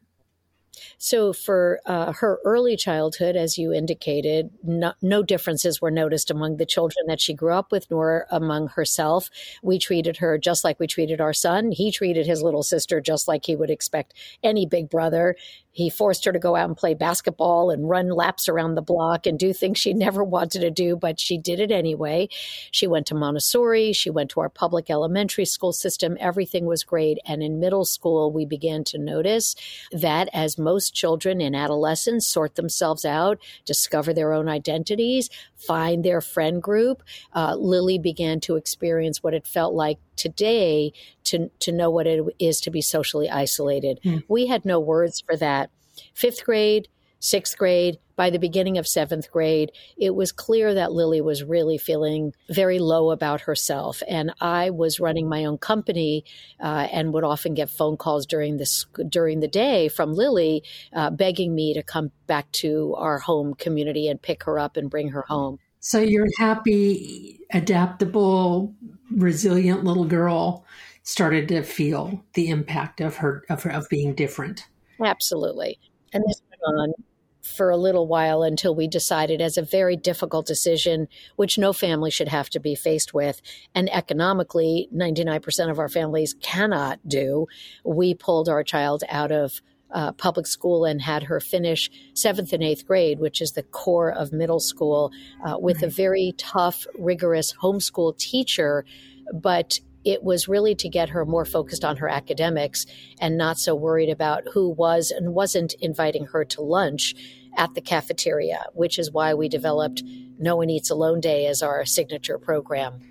So, 0.98 1.34
for 1.34 1.82
uh, 1.86 2.14
her 2.14 2.40
early 2.46 2.78
childhood, 2.78 3.36
as 3.36 3.58
you 3.58 3.74
indicated, 3.74 4.52
no, 4.64 4.94
no, 5.02 5.24
differences 5.24 5.82
were 5.82 5.92
noticed 5.92 6.32
among 6.32 6.58
the 6.58 6.66
children 6.66 7.06
that 7.08 7.22
she 7.22 7.34
grew 7.34 7.54
up 7.54 7.72
with, 7.72 7.90
nor 7.92 8.26
among 8.32 8.68
herself. 8.68 9.30
We 9.62 9.80
treated 9.80 10.18
her 10.18 10.38
just 10.38 10.64
like 10.64 10.80
we 10.80 10.88
treated 10.88 11.20
our 11.20 11.34
son. 11.34 11.72
He 11.72 11.92
treated 11.92 12.26
his 12.26 12.42
little 12.42 12.64
sister 12.64 13.02
just 13.02 13.28
like 13.28 13.46
he 13.46 13.56
would 13.56 13.70
expect 13.70 14.14
any 14.44 14.66
big 14.66 14.90
brother. 14.90 15.36
He 15.72 15.90
forced 15.90 16.26
her 16.26 16.32
to 16.32 16.40
go 16.40 16.56
out 16.56 16.68
and 16.68 16.78
play 16.78 16.94
basketball 16.94 17.70
and 17.70 17.90
run 17.90 18.10
laps 18.10 18.50
around 18.50 18.76
the 18.76 18.82
block 18.82 19.26
and 19.26 19.40
do 19.40 19.54
things 19.54 19.80
she 19.80 19.94
never 20.02 20.24
wanted 20.24 20.60
to 20.60 20.72
do, 20.72 20.96
but 20.96 21.20
she 21.20 21.38
did 21.38 21.60
it 21.60 21.72
anyway. 21.72 22.30
She 22.72 22.88
went 22.88 23.08
to 23.08 23.16
Montessori. 23.16 23.94
She 23.94 24.10
went 24.10 24.30
to 24.32 24.42
our 24.42 24.50
public 24.50 24.90
elementary 24.90 25.46
school 25.46 25.74
system. 25.74 26.18
Everything 26.20 26.66
was 26.66 26.84
great. 26.84 27.18
And 27.26 27.42
in 27.42 27.60
middle 27.60 27.86
school, 27.86 28.32
we 28.32 28.46
began 28.46 28.84
to 28.86 28.98
notice 28.98 29.56
that 29.92 30.30
as 30.34 30.58
most 30.58 30.94
children 30.94 31.42
in 31.42 31.56
adolescence 31.56 32.28
sort 32.28 32.56
themselves 32.56 33.06
out, 33.06 33.40
discover 33.66 34.14
their 34.14 34.34
own 34.34 34.50
identities, 34.50 35.30
find 35.68 36.04
their 36.04 36.22
friend 36.22 36.62
group, 36.62 37.04
uh, 37.34 37.56
Lili 37.56 37.98
began 37.98 38.40
to 38.42 38.56
experience 38.56 39.22
what 39.22 39.34
it 39.34 39.48
felt 39.48 39.74
like 39.74 40.00
today 40.16 40.94
to, 41.26 41.50
to 41.60 41.72
know 41.72 41.90
what 41.90 42.08
it 42.08 42.24
is 42.40 42.60
to 42.62 42.72
be 42.72 42.82
socially 42.82 43.30
isolated. 43.30 44.00
Mm. 44.04 44.24
We 44.28 44.48
had 44.48 44.66
no 44.66 44.80
words 44.80 45.22
for 45.22 45.36
that. 45.38 45.70
Fifth 46.14 46.44
grade, 46.46 46.88
sixth 47.22 47.58
grade, 47.58 48.00
by 48.18 48.30
the 48.30 48.38
beginning 48.38 48.78
of 48.78 48.88
seventh 48.88 49.32
grade, 49.32 49.72
it 49.98 50.14
was 50.14 50.32
clear 50.32 50.76
that 50.76 50.92
Lili 50.92 51.22
was 51.22 51.44
really 51.44 51.80
feeling 51.80 52.34
very 52.50 52.78
low 52.78 53.10
about 53.10 53.42
herself. 53.42 54.04
And 54.08 54.32
I 54.40 54.70
was 54.70 55.00
running 55.00 55.28
my 55.28 55.46
own 55.46 55.58
company 55.58 56.26
uh, 56.60 56.88
and 56.92 57.14
would 57.14 57.24
often 57.24 57.54
get 57.54 57.70
phone 57.70 57.98
calls 57.98 58.28
during 58.28 58.58
this 58.58 58.86
during 59.10 59.40
the 59.40 59.48
day 59.48 59.88
from 59.88 60.14
Lili, 60.14 60.62
uh, 60.94 61.10
begging 61.10 61.56
me 61.56 61.74
to 61.74 61.82
come 61.82 62.12
back 62.28 62.52
to 62.52 62.94
our 62.96 63.18
home 63.18 63.56
community 63.56 64.08
and 64.08 64.22
pick 64.22 64.44
her 64.44 64.60
up 64.60 64.78
and 64.78 64.90
bring 64.90 65.10
her 65.10 65.24
home. 65.24 65.58
So 65.80 66.00
you're 66.00 66.28
happy, 66.38 67.40
adaptable, 67.52 68.76
resilient 69.10 69.84
little 69.84 70.06
girl 70.06 70.64
started 71.02 71.48
to 71.48 71.64
feel 71.64 72.24
the 72.36 72.50
impact 72.50 73.02
of 73.02 73.16
her 73.16 73.44
of, 73.50 73.64
her, 73.64 73.72
of 73.72 73.90
being 73.90 74.14
different. 74.14 74.68
Absolutely. 75.04 75.80
And 76.14 76.24
this 76.28 76.42
went 76.50 76.80
on 76.80 76.94
for 77.42 77.70
a 77.70 77.78
little 77.78 78.08
while 78.08 78.44
until 78.44 78.76
we 78.76 78.88
decided 78.88 79.42
as 79.42 79.58
a 79.58 79.62
very 79.62 79.96
difficult 79.96 80.46
decision, 80.46 81.08
which 81.36 81.58
no 81.58 81.74
family 81.74 82.12
should 82.12 82.28
have 82.28 82.50
to 82.52 82.60
be 82.60 82.76
faced 82.76 83.14
with. 83.14 83.42
And 83.74 83.90
economically, 83.94 84.88
99% 84.94 85.70
of 85.70 85.80
our 85.80 85.90
families 85.90 86.36
cannot 86.42 87.00
do. 87.08 87.48
We 87.84 88.14
pulled 88.14 88.50
our 88.50 88.64
child 88.64 89.04
out 89.10 89.32
of 89.32 89.62
uh, 89.94 90.14
public 90.14 90.48
school 90.48 90.86
and 90.86 91.02
had 91.02 91.24
her 91.24 91.40
finish 91.40 91.90
seventh 92.14 92.54
and 92.54 92.64
eighth 92.64 92.86
grade, 92.88 93.20
which 93.20 93.42
is 93.42 93.52
the 93.52 93.64
core 93.64 94.12
of 94.12 94.32
middle 94.32 94.60
school, 94.60 95.12
uh, 95.46 95.58
with 95.60 95.78
right. 95.78 95.86
a 95.86 95.90
very 95.90 96.34
tough, 96.38 96.86
rigorous 96.98 97.54
homeschool 97.62 98.18
teacher. 98.18 98.86
But 99.34 99.80
it 100.04 100.24
was 100.24 100.48
really 100.48 100.76
to 100.76 100.90
get 100.90 101.10
her 101.10 101.26
more 101.26 101.46
focused 101.46 101.86
on 101.86 101.98
her 101.98 102.10
academics 102.10 102.86
and 103.20 103.38
not 103.38 103.58
so 103.58 103.76
worried 103.76 104.10
about 104.10 104.44
who 104.54 104.70
was 104.70 105.12
and 105.12 105.34
wasn't 105.34 105.74
inviting 105.80 106.26
her 106.28 106.44
to 106.46 106.62
lunch 106.62 107.14
at 107.58 107.74
the 107.74 107.82
cafeteria, 107.82 108.66
which 108.74 108.98
is 108.98 109.12
why 109.12 109.34
we 109.34 109.50
developed 109.50 110.02
No 110.40 110.56
One 110.58 110.70
Eats 110.70 110.90
Alone 110.90 111.20
Day 111.20 111.46
as 111.48 111.62
our 111.62 111.86
signature 111.86 112.38
program. 112.38 113.02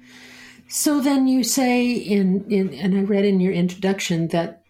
So 0.69 1.01
then 1.01 1.27
you 1.27 1.43
say 1.45 1.93
in, 1.93 2.45
in 2.49 2.73
and 2.75 2.97
I 2.97 3.03
read 3.03 3.25
in 3.25 3.41
your 3.41 3.53
introduction 3.53 4.29
that 4.29 4.63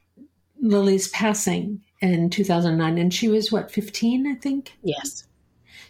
Lili's 0.61 1.09
passing 1.09 1.83
in 2.01 2.31
2009 2.31 2.99
and 2.99 3.13
she 3.13 3.29
was 3.29 3.53
what 3.53 3.71
15 3.71 4.27
I 4.27 4.35
think? 4.35 4.77
Yes. 4.83 5.25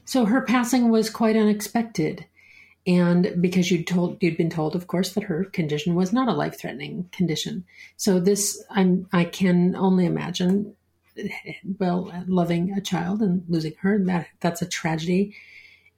So 0.05 0.25
her 0.25 0.43
passing 0.43 0.91
was 0.91 1.11
quite 1.11 1.37
unexpected 1.37 2.27
and 2.87 3.35
because 3.41 3.71
you'd 3.71 3.87
told 3.87 4.23
you'd 4.23 4.37
been 4.37 4.51
told 4.51 4.75
of 4.75 4.87
course 4.87 5.13
that 5.13 5.25
her 5.25 5.45
condition 5.45 5.95
was 5.95 6.13
not 6.13 6.29
a 6.29 6.33
life-threatening 6.33 7.09
condition. 7.13 7.65
So 7.97 8.21
this 8.21 8.63
i'm 8.71 9.07
i 9.13 9.25
can 9.25 9.77
only 9.77 10.07
imagine 10.07 10.75
well 11.79 12.13
loving 12.27 12.73
a 12.73 12.81
child 12.81 13.21
and 13.21 13.45
losing 13.49 13.75
her 13.81 13.99
that 14.05 14.29
that's 14.41 14.63
a 14.63 14.67
tragedy. 14.67 15.35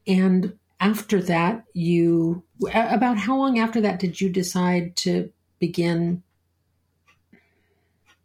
And 0.06 0.58
after 0.80 1.22
that 1.22 1.64
you 1.72 2.42
about 2.74 3.18
how 3.18 3.36
long 3.36 3.58
after 3.58 3.80
that 3.82 4.00
did 4.00 4.20
you 4.20 4.28
decide 4.28 4.96
to 4.96 5.32
begin 5.60 6.22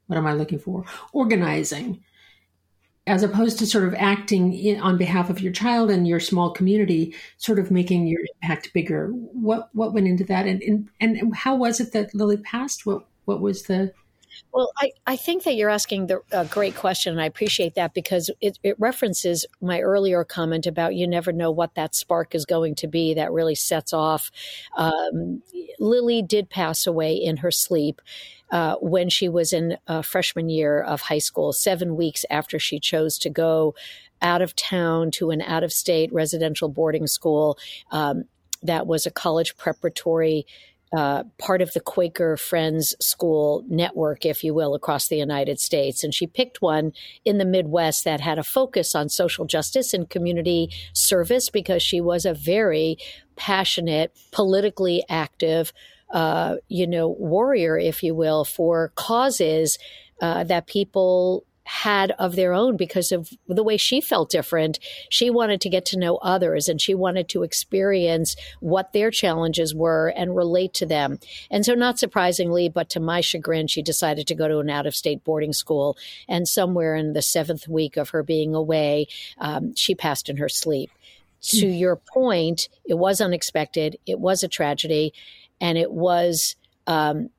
what 0.08 0.18
am 0.18 0.26
i 0.26 0.34
looking 0.34 0.60
for? 0.60 0.86
Organizing 1.14 2.04
as 3.08 3.24
opposed 3.24 3.58
to 3.60 3.66
sort 3.66 3.88
of 3.88 3.96
acting 3.96 4.54
in, 4.54 4.80
on 4.80 4.98
behalf 4.98 5.30
of 5.30 5.40
your 5.40 5.52
child 5.52 5.90
and 5.90 6.08
your 6.08 6.20
small 6.20 6.52
community, 6.52 7.16
sort 7.38 7.58
of 7.58 7.72
making 7.72 8.08
your 8.08 8.22
impact 8.36 8.74
bigger. 8.74 9.08
What 9.08 9.70
what 9.74 9.94
went 9.94 10.08
into 10.08 10.26
that, 10.26 10.46
and 10.46 10.62
and, 10.62 10.90
and 11.00 11.36
how 11.36 11.56
was 11.56 11.80
it 11.80 11.94
that 11.94 12.14
Lili 12.14 12.38
passed? 12.38 12.86
What 12.86 13.06
what 13.26 13.42
was 13.42 13.64
the 13.64 13.94
well, 14.54 14.72
I, 14.78 14.92
I 15.06 15.16
think 15.16 15.44
that 15.44 15.56
you're 15.56 15.70
asking 15.70 16.08
the, 16.08 16.22
a 16.32 16.46
great 16.46 16.76
question, 16.76 17.12
and 17.12 17.22
I 17.22 17.26
appreciate 17.26 17.76
that 17.76 17.94
because 17.94 18.30
it, 18.42 18.58
it 18.64 18.80
references 18.80 19.46
my 19.62 19.82
earlier 19.82 20.24
comment 20.24 20.66
about 20.66 20.96
you 20.96 21.08
never 21.08 21.32
know 21.32 21.52
what 21.52 21.76
that 21.76 21.96
spark 21.96 22.34
is 22.34 22.46
going 22.46 22.76
to 22.76 22.88
be 22.88 23.14
that 23.14 23.32
really 23.32 23.56
sets 23.56 23.94
off. 23.94 24.32
Um, 24.76 25.42
Lili 25.80 26.22
did 26.22 26.50
pass 26.50 26.88
away 26.88 27.16
in 27.16 27.38
her 27.38 27.52
sleep, 27.52 28.02
uh, 28.52 28.76
when 28.76 29.10
she 29.10 29.28
was 29.28 29.54
in 29.54 29.78
a 29.88 30.02
freshman 30.02 30.50
year 30.50 30.82
of 30.82 31.02
high 31.02 31.18
school, 31.18 31.54
seven 31.54 31.96
weeks 31.96 32.24
after 32.30 32.60
she 32.60 32.80
chose 32.80 33.18
to 33.20 33.30
go 33.30 33.76
out 34.22 34.42
of 34.42 34.56
town 34.56 35.12
to 35.12 35.30
an 35.32 35.42
out 35.42 35.64
of 35.64 35.72
state 35.72 36.12
residential 36.12 36.70
boarding 36.70 37.08
school 37.08 37.58
um, 37.92 38.24
that 38.64 38.88
was 38.88 39.06
a 39.06 39.12
college 39.12 39.56
preparatory. 39.58 40.46
Uh, 40.96 41.24
part 41.38 41.62
of 41.62 41.74
the 41.74 41.82
Quaker 41.82 42.38
Friends 42.38 42.96
School 43.02 43.62
network, 43.68 44.26
if 44.26 44.42
you 44.42 44.54
will, 44.54 44.74
across 44.74 45.10
the 45.10 45.18
United 45.18 45.60
States. 45.60 46.02
And 46.02 46.14
she 46.14 46.26
picked 46.26 46.62
one 46.62 46.94
in 47.26 47.40
the 47.40 47.46
Midwest 47.46 48.06
that 48.06 48.22
had 48.22 48.40
a 48.40 48.44
focus 48.44 48.96
on 48.96 49.10
social 49.10 49.44
justice 49.44 49.94
and 49.94 50.10
community 50.10 50.70
service 50.94 51.50
because 51.50 51.84
she 51.84 52.00
was 52.00 52.26
a 52.26 52.34
very 52.34 52.98
passionate, 53.36 54.16
politically 54.32 55.04
active 55.10 55.74
uh, 56.10 56.56
you 56.68 56.88
know, 56.88 57.10
warrior, 57.10 57.78
if 57.78 58.04
you 58.04 58.16
will, 58.16 58.46
for 58.46 58.92
causes 58.96 59.78
uh, 60.22 60.44
that 60.46 60.68
people 60.68 61.46
had 61.68 62.12
of 62.12 62.38
their 62.38 62.54
own 62.54 62.78
because 62.78 63.12
of 63.12 63.30
the 63.48 63.64
way 63.64 63.76
she 63.76 64.00
felt 64.00 64.30
different. 64.30 64.80
She 65.10 65.30
wanted 65.30 65.60
to 65.62 65.70
get 65.70 65.86
to 65.88 66.00
know 66.00 66.16
others 66.18 66.70
and 66.70 66.82
she 66.82 66.96
wanted 66.96 67.28
to 67.30 67.44
experience 67.44 68.38
what 68.62 68.94
their 68.94 69.12
challenges 69.12 69.76
were 69.76 70.08
and 70.16 70.36
relate 70.36 70.74
to 70.76 70.86
them. 70.86 71.20
And 71.52 71.66
so, 71.66 71.74
not 71.74 72.00
surprisingly, 72.00 72.70
but 72.70 72.90
to 72.92 73.02
my 73.02 73.20
chagrin, 73.20 73.68
she 73.68 73.82
decided 73.82 74.28
to 74.28 74.36
go 74.36 74.48
to 74.48 74.60
an 74.60 74.70
out 74.70 74.88
of 74.88 74.96
state 74.96 75.26
boarding 75.26 75.54
school. 75.54 75.98
And 76.28 76.48
somewhere 76.48 76.96
in 76.96 77.12
the 77.12 77.22
seventh 77.22 77.68
week 77.68 77.98
of 77.98 78.10
her 78.10 78.24
being 78.24 78.56
away, 78.56 79.08
um, 79.38 79.76
she 79.76 79.94
passed 79.94 80.30
in 80.30 80.38
her 80.38 80.50
sleep. 80.50 80.90
To 81.42 81.68
hmm. 81.68 81.74
your 81.74 81.98
point, 81.98 82.70
it 82.86 82.96
was 82.96 83.22
unexpected. 83.22 83.98
It 84.06 84.20
was 84.20 84.42
a 84.42 84.48
tragedy 84.48 85.14
and 85.60 85.78
it 85.78 85.92
was 85.92 86.56
um, 86.86 87.30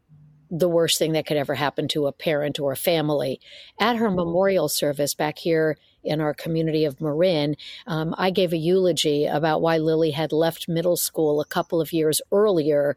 the 0.51 0.69
worst 0.69 0.99
thing 0.99 1.13
that 1.13 1.27
could 1.27 1.37
ever 1.37 1.55
happen 1.55 1.89
to 1.89 2.07
a 2.07 2.13
parent 2.13 2.59
or 2.59 2.73
a 2.73 2.77
family. 2.77 3.41
At 3.81 3.97
her 3.97 4.11
memorial 4.11 4.69
service 4.69 5.15
back 5.15 5.39
here 5.39 5.77
in 6.03 6.21
our 6.21 6.33
community 6.33 6.85
of 6.85 7.01
Marin, 7.01 7.57
um, 7.87 8.15
I 8.17 8.31
gave 8.31 8.53
a 8.53 8.57
eulogy 8.57 9.27
about 9.27 9.61
why 9.61 9.79
Lili 9.79 10.13
had 10.13 10.33
left 10.33 10.69
middle 10.69 10.97
school 10.97 11.41
a 11.41 11.45
couple 11.45 11.81
of 11.81 11.93
years 11.93 12.21
earlier 12.33 12.97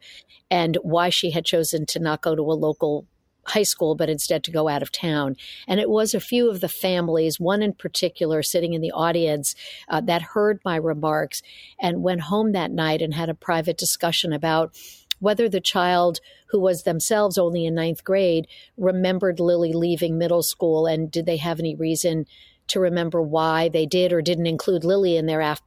and 0.50 0.78
why 0.82 1.10
she 1.10 1.30
had 1.30 1.44
chosen 1.44 1.84
to 1.86 1.98
not 1.98 2.22
go 2.22 2.34
to 2.34 2.42
a 2.42 2.54
local 2.54 3.06
high 3.44 3.62
school, 3.62 3.94
but 3.94 4.08
instead 4.08 4.44
to 4.44 4.50
go 4.50 4.68
out 4.68 4.82
of 4.82 4.92
town. 4.92 5.36
And 5.66 5.80
it 5.80 5.90
was 5.90 6.14
a 6.14 6.20
few 6.20 6.48
of 6.48 6.60
the 6.60 6.68
families, 6.68 7.40
one 7.40 7.62
in 7.62 7.72
particular 7.72 8.42
sitting 8.42 8.72
in 8.72 8.80
the 8.80 8.92
audience, 8.92 9.54
uh, 9.88 10.00
that 10.02 10.22
heard 10.22 10.60
my 10.64 10.76
remarks 10.76 11.42
and 11.80 12.02
went 12.02 12.22
home 12.22 12.52
that 12.52 12.70
night 12.70 13.02
and 13.02 13.14
had 13.14 13.28
a 13.28 13.34
private 13.34 13.76
discussion 13.76 14.32
about 14.32 14.76
whether 15.22 15.48
the 15.48 15.60
child 15.60 16.18
who 16.48 16.58
was 16.58 16.82
themselves 16.82 17.38
only 17.38 17.64
in 17.64 17.74
ninth 17.74 18.02
grade 18.02 18.46
remembered 18.76 19.38
Lili 19.38 19.72
leaving 19.72 20.18
middle 20.18 20.42
school 20.42 20.86
and 20.86 21.10
did 21.10 21.26
they 21.26 21.36
have 21.36 21.60
any 21.60 21.76
reason 21.76 22.26
to 22.68 22.80
remember 22.80 23.22
why 23.22 23.68
they 23.68 23.86
did 23.86 24.12
or 24.12 24.20
didn't 24.20 24.46
include 24.46 24.84
Lili 24.84 25.16
in 25.16 25.26
their 25.26 25.40
act- 25.40 25.62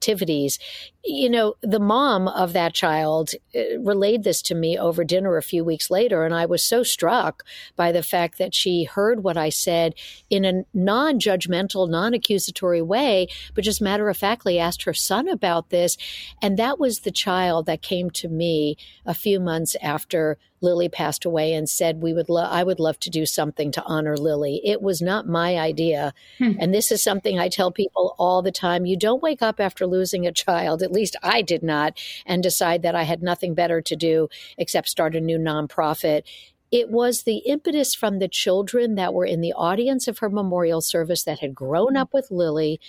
activities. 0.00 0.58
You 1.02 1.30
know, 1.30 1.54
the 1.62 1.80
mom 1.80 2.28
of 2.28 2.52
that 2.52 2.74
child 2.74 3.30
uh, 3.54 3.78
relayed 3.80 4.22
this 4.22 4.42
to 4.42 4.54
me 4.54 4.78
over 4.78 5.02
dinner 5.02 5.36
a 5.36 5.42
few 5.42 5.64
weeks 5.64 5.90
later, 5.90 6.24
and 6.24 6.34
I 6.34 6.46
was 6.46 6.62
so 6.62 6.82
struck 6.82 7.42
by 7.74 7.90
the 7.90 8.02
fact 8.02 8.36
that 8.38 8.54
she 8.54 8.84
heard 8.84 9.22
what 9.22 9.36
I 9.36 9.48
said 9.48 9.94
in 10.28 10.44
a 10.44 10.64
non 10.74 11.18
judgmental, 11.18 11.88
non 11.88 12.12
accusatory 12.12 12.82
way, 12.82 13.28
but 13.54 13.64
just 13.64 13.80
matter 13.80 14.08
of 14.08 14.16
factly 14.16 14.58
asked 14.58 14.82
her 14.82 14.94
son 14.94 15.26
about 15.26 15.70
this. 15.70 15.96
And 16.42 16.58
that 16.58 16.78
was 16.78 17.00
the 17.00 17.10
child 17.10 17.66
that 17.66 17.82
came 17.82 18.10
to 18.10 18.28
me 18.28 18.76
a 19.06 19.14
few 19.14 19.40
months 19.40 19.76
after 19.82 20.36
Lili 20.60 20.88
passed 20.88 21.24
away 21.24 21.54
and 21.54 21.68
said 21.68 22.02
we 22.02 22.12
would 22.12 22.28
lo- 22.28 22.42
I 22.42 22.62
would 22.62 22.80
love 22.80 22.98
to 23.00 23.10
do 23.10 23.24
something 23.24 23.72
to 23.72 23.82
honor 23.84 24.16
Lili. 24.16 24.60
It 24.64 24.82
was 24.82 25.00
not 25.00 25.26
my 25.26 25.58
idea. 25.58 26.12
Hmm. 26.38 26.52
And 26.58 26.74
this 26.74 26.92
is 26.92 27.02
something 27.02 27.38
I 27.38 27.48
tell 27.48 27.70
people 27.70 28.14
all 28.18 28.42
the 28.42 28.52
time. 28.52 28.86
You 28.86 28.96
don't 28.96 29.22
wake 29.22 29.42
up 29.42 29.58
after 29.58 29.86
losing 29.86 30.26
a 30.26 30.32
child, 30.32 30.82
at 30.90 30.94
least 30.94 31.16
I 31.22 31.40
did 31.40 31.62
not, 31.62 31.98
and 32.26 32.42
decide 32.42 32.82
that 32.82 32.96
I 32.96 33.04
had 33.04 33.22
nothing 33.22 33.54
better 33.54 33.80
to 33.80 33.96
do 33.96 34.28
except 34.58 34.88
start 34.88 35.14
a 35.14 35.20
new 35.20 35.38
nonprofit. 35.38 36.24
It 36.72 36.90
was 36.90 37.22
the 37.22 37.38
impetus 37.38 37.94
from 37.94 38.18
the 38.18 38.28
children 38.28 38.96
that 38.96 39.14
were 39.14 39.24
in 39.24 39.40
the 39.40 39.52
audience 39.52 40.08
of 40.08 40.18
her 40.18 40.28
memorial 40.28 40.80
service 40.80 41.22
that 41.24 41.38
had 41.38 41.54
grown 41.54 41.96
up 41.96 42.12
with 42.12 42.30
Lili. 42.30 42.80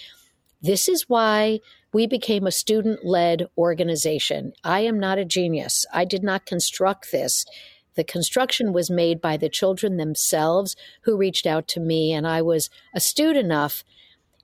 This 0.61 0.89
is 0.89 1.07
why 1.07 1.59
we 1.93 2.07
became 2.07 2.47
a 2.47 2.51
student 2.51 3.05
led 3.05 3.47
organization. 3.57 4.53
I 4.63 4.81
am 4.81 4.99
not 4.99 5.17
a 5.17 5.25
genius. 5.25 5.85
I 5.93 6.05
did 6.05 6.23
not 6.23 6.45
construct 6.45 7.11
this. 7.11 7.45
The 7.95 8.03
construction 8.03 8.73
was 8.73 8.89
made 8.89 9.19
by 9.21 9.37
the 9.37 9.49
children 9.49 9.97
themselves 9.97 10.75
who 11.01 11.17
reached 11.17 11.45
out 11.45 11.67
to 11.69 11.79
me, 11.79 12.13
and 12.13 12.25
I 12.25 12.41
was 12.41 12.69
astute 12.95 13.37
enough 13.37 13.83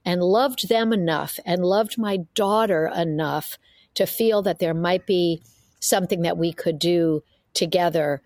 and 0.04 0.22
loved 0.22 0.68
them 0.68 0.92
enough 0.92 1.38
and 1.44 1.64
loved 1.64 1.98
my 1.98 2.18
daughter 2.34 2.90
enough 2.94 3.58
to 3.94 4.06
feel 4.06 4.42
that 4.42 4.58
there 4.58 4.74
might 4.74 5.06
be 5.06 5.42
something 5.80 6.22
that 6.22 6.38
we 6.38 6.52
could 6.52 6.78
do 6.78 7.22
together. 7.54 8.22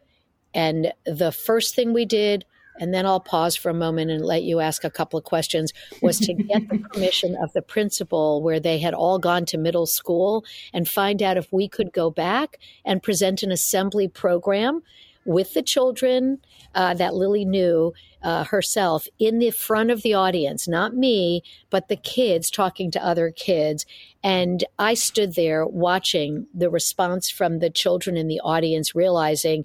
And 0.55 0.93
the 1.07 1.33
first 1.33 1.75
thing 1.75 1.93
we 1.93 2.05
did 2.05 2.45
and 2.79 2.93
then 2.93 3.07
I'll 3.07 3.21
pause 3.21 3.55
for 3.55 3.69
a 3.69 3.75
moment 3.75 4.11
and 4.11 4.25
let 4.25 4.43
you 4.43 4.61
ask 4.61 4.85
a 4.85 4.91
couple 4.91 5.19
of 5.19 5.25
questions, 5.25 5.73
was 6.01 6.19
to 6.21 6.35
get 6.35 6.69
the 6.69 6.79
permission 6.93 7.37
of 7.37 7.53
the 7.53 7.63
principal 7.63 8.43
where 8.43 8.61
they 8.61 8.79
had 8.79 8.95
all 8.95 9.19
gone 9.19 9.45
to 9.47 9.59
middle 9.59 9.87
school 9.87 10.45
and 10.73 10.89
find 10.89 11.23
out 11.23 11.37
if 11.37 11.53
we 11.53 11.69
could 11.69 11.93
go 11.93 12.11
back 12.11 12.59
and 12.85 13.03
present 13.03 13.43
an 13.43 13.53
assembly 13.53 14.09
program 14.09 14.83
with 15.25 15.55
the 15.55 15.63
children 15.63 16.39
uh, 16.75 16.95
that 16.95 17.15
Lili 17.15 17.45
knew 17.45 17.93
uh, 18.23 18.45
herself 18.45 19.07
in 19.19 19.39
the 19.39 19.51
front 19.51 19.91
of 19.91 20.03
the 20.03 20.15
audience, 20.15 20.69
not 20.69 20.95
me, 20.95 21.43
but 21.71 21.89
the 21.89 21.97
kids 21.97 22.51
talking 22.51 22.91
to 22.91 23.05
other 23.05 23.31
kids. 23.31 23.85
And 24.23 24.65
I 24.79 24.95
stood 24.95 25.35
there 25.35 25.67
watching 25.67 26.47
the 26.55 26.71
response 26.71 27.31
from 27.31 27.59
the 27.59 27.71
children 27.71 28.17
in 28.17 28.29
the 28.29 28.41
audience, 28.41 28.95
realizing 28.95 29.65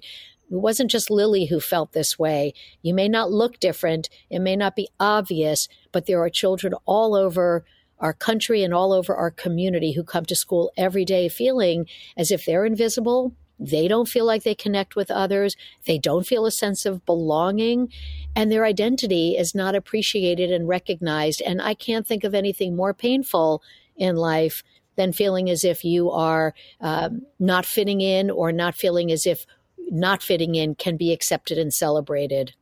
it 0.50 0.56
wasn't 0.56 0.90
just 0.90 1.10
Lili 1.10 1.46
who 1.46 1.60
felt 1.60 1.92
this 1.92 2.18
way. 2.18 2.54
You 2.82 2.94
may 2.94 3.08
not 3.08 3.30
look 3.30 3.60
different, 3.60 4.08
it 4.30 4.40
may 4.40 4.56
not 4.56 4.74
be 4.74 4.88
obvious, 4.98 5.68
but 5.92 6.06
there 6.06 6.22
are 6.22 6.30
children 6.30 6.74
all 6.86 7.14
over 7.14 7.64
our 8.00 8.12
country 8.12 8.62
and 8.62 8.72
all 8.72 8.92
over 8.92 9.14
our 9.14 9.30
community 9.30 9.92
who 9.92 10.04
come 10.04 10.24
to 10.24 10.36
school 10.36 10.72
every 10.76 11.04
day 11.04 11.28
feeling 11.28 11.86
as 12.16 12.30
if 12.30 12.44
they're 12.44 12.64
invisible. 12.64 13.34
They 13.58 13.88
don't 13.88 14.08
feel 14.08 14.24
like 14.24 14.44
they 14.44 14.54
connect 14.54 14.96
with 14.96 15.10
others. 15.10 15.56
They 15.86 15.98
don't 15.98 16.26
feel 16.26 16.46
a 16.46 16.50
sense 16.50 16.86
of 16.86 17.04
belonging, 17.04 17.92
and 18.36 18.50
their 18.50 18.64
identity 18.64 19.36
is 19.36 19.54
not 19.54 19.74
appreciated 19.74 20.52
and 20.52 20.68
recognized. 20.68 21.42
And 21.42 21.60
I 21.60 21.74
can't 21.74 22.06
think 22.06 22.24
of 22.24 22.34
anything 22.34 22.76
more 22.76 22.94
painful 22.94 23.62
in 23.96 24.16
life 24.16 24.62
than 24.96 25.12
feeling 25.12 25.48
as 25.48 25.64
if 25.64 25.84
you 25.84 26.10
are 26.10 26.54
um, 26.80 27.22
not 27.38 27.64
fitting 27.64 28.00
in 28.00 28.30
or 28.30 28.52
not 28.52 28.74
feeling 28.74 29.10
as 29.12 29.26
if 29.26 29.46
not 29.90 30.22
fitting 30.22 30.54
in 30.54 30.74
can 30.74 30.96
be 30.96 31.12
accepted 31.12 31.58
and 31.58 31.72
celebrated? 31.72 32.54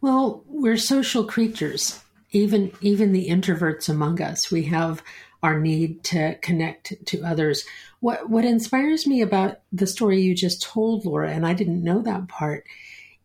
Well, 0.00 0.42
we're 0.46 0.76
social 0.76 1.24
creatures. 1.24 2.00
Even 2.32 2.72
even 2.80 3.12
the 3.12 3.28
introverts 3.28 3.88
among 3.88 4.22
us, 4.22 4.50
we 4.50 4.62
have 4.64 5.02
our 5.42 5.58
need 5.58 6.04
to 6.04 6.36
connect 6.36 6.94
to 7.06 7.22
others. 7.22 7.64
What 8.00 8.28
what 8.28 8.44
inspires 8.44 9.06
me 9.06 9.22
about 9.22 9.60
the 9.72 9.86
story 9.86 10.20
you 10.20 10.34
just 10.34 10.62
told, 10.62 11.04
Laura, 11.04 11.30
and 11.30 11.46
I 11.46 11.54
didn't 11.54 11.84
know 11.84 12.02
that 12.02 12.28
part, 12.28 12.64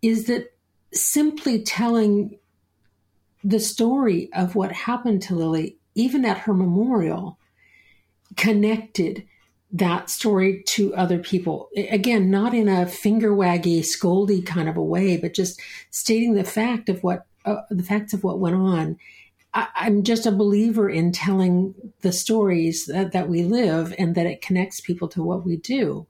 is 0.02 0.28
that 0.28 0.54
simply 0.94 1.62
telling 1.62 2.38
the 3.44 3.60
story 3.60 4.30
of 4.34 4.56
what 4.56 4.72
happened 4.72 5.22
to 5.24 5.36
Lili, 5.36 5.78
even 5.94 6.26
at 6.26 6.40
her 6.40 6.54
memorial, 6.54 7.38
connected 8.36 9.26
that 9.72 10.10
story 10.10 10.64
to 10.66 10.96
other 10.96 11.20
people. 11.20 11.70
Again, 11.76 12.32
not 12.32 12.54
in 12.54 12.70
a 12.70 12.86
finger 12.86 13.32
waggy, 13.32 13.82
scoldy 13.82 14.46
kind 14.46 14.70
of 14.70 14.78
a 14.78 14.84
way, 14.84 15.18
but 15.18 15.34
just 15.34 15.60
stating 15.92 16.34
the 16.34 16.44
fact 16.44 16.88
of 16.88 17.04
what 17.04 17.26
uh, 17.44 17.62
the 17.70 17.84
facts 17.84 18.14
of 18.14 18.24
what 18.24 18.40
went 18.40 18.56
on. 18.56 18.98
I, 19.56 19.88
am 19.88 20.04
just 20.04 20.26
a 20.26 20.32
believer 20.32 20.90
in 20.90 21.14
telling 21.14 21.74
the 22.02 22.12
stories 22.12 22.86
that, 22.88 23.14
that 23.14 23.30
we 23.30 23.44
live 23.44 23.96
and 23.98 24.14
that 24.16 24.26
it 24.26 24.42
connects 24.42 24.82
people 24.82 25.08
to 25.10 25.24
what 25.24 25.46
we 25.46 25.56
do. 25.56 26.08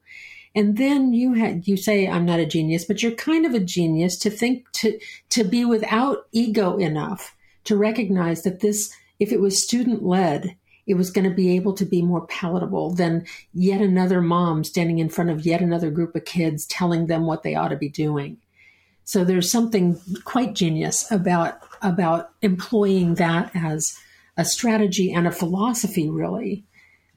And 0.56 0.78
then 0.78 1.14
you 1.14 1.34
had 1.34 1.68
you 1.68 1.78
say 1.78 2.08
I'm 2.08 2.26
not 2.26 2.40
a 2.40 2.46
genius, 2.46 2.86
but 2.86 3.04
you're 3.04 3.12
kind 3.12 3.46
of 3.46 3.54
a 3.54 3.60
genius 3.60 4.18
to 4.20 4.30
think 4.30 4.66
to 4.74 4.98
to 5.30 5.44
be 5.44 5.66
without 5.66 6.28
ego 6.32 6.78
enough 6.78 7.36
to 7.66 7.76
recognize 7.76 8.44
that 8.44 8.62
this, 8.62 8.96
if 9.20 9.32
it 9.32 9.42
was 9.42 9.62
student 9.62 10.04
led, 10.04 10.56
it 10.88 10.94
was 10.94 11.12
going 11.12 11.28
to 11.28 11.36
be 11.36 11.56
able 11.56 11.74
to 11.74 11.86
be 11.86 12.02
more 12.02 12.26
palatable 12.28 12.94
than 12.94 13.26
yet 13.54 13.82
another 13.82 14.22
mom 14.22 14.64
standing 14.64 15.00
in 15.00 15.10
front 15.10 15.30
of 15.30 15.46
yet 15.46 15.62
another 15.62 15.90
group 15.90 16.16
of 16.16 16.26
kids 16.26 16.66
telling 16.66 17.08
them 17.08 17.26
what 17.26 17.44
they 17.44 17.56
ought 17.56 17.70
to 17.70 17.76
be 17.76 17.90
doing. 17.90 18.38
So 19.06 19.24
there's 19.24 19.52
something 19.52 20.00
quite 20.24 20.54
genius 20.54 21.10
about 21.12 21.60
about 21.82 22.32
employing 22.42 23.16
that 23.16 23.52
as 23.56 23.98
a 24.38 24.44
strategy 24.44 25.14
and 25.14 25.28
a 25.28 25.32
philosophy 25.32 26.10
really 26.10 26.66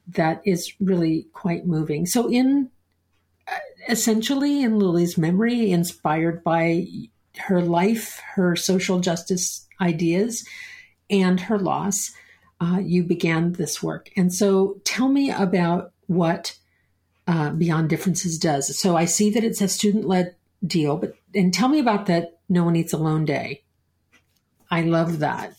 that 0.07 0.41
is 0.45 0.73
really 0.79 1.27
quite 1.33 1.65
moving. 1.65 2.05
So 2.05 2.29
in 2.29 2.69
essentially 3.87 4.63
in 4.63 4.79
Lili's 4.79 5.17
memory 5.17 5.71
inspired 5.71 6.43
by 6.43 6.85
her 7.37 7.61
life, 7.61 8.21
her 8.35 8.55
social 8.55 8.99
justice 8.99 9.67
ideas 9.81 10.45
and 11.09 11.39
her 11.39 11.57
loss, 11.57 12.11
uh, 12.61 12.79
you 12.81 13.03
began 13.03 13.53
this 13.53 13.81
work. 13.81 14.09
And 14.15 14.33
so 14.33 14.79
tell 14.83 15.07
me 15.07 15.31
about 15.31 15.91
what 16.07 16.55
uh, 17.27 17.51
Beyond 17.51 17.89
Differences 17.89 18.37
does. 18.37 18.79
So 18.79 18.95
I 18.95 19.05
see 19.05 19.29
that 19.31 19.43
it's 19.43 19.61
a 19.61 19.67
student 19.67 20.05
led 20.05 20.35
deal, 20.65 20.97
but 20.97 21.15
and 21.33 21.53
tell 21.53 21.67
me 21.67 21.79
about 21.79 22.07
that 22.07 22.39
No 22.47 22.63
One 22.63 22.75
Eats 22.75 22.93
Alone 22.93 23.25
Day. 23.25 23.63
I 24.71 24.81
love 24.81 25.19
that. 25.19 25.53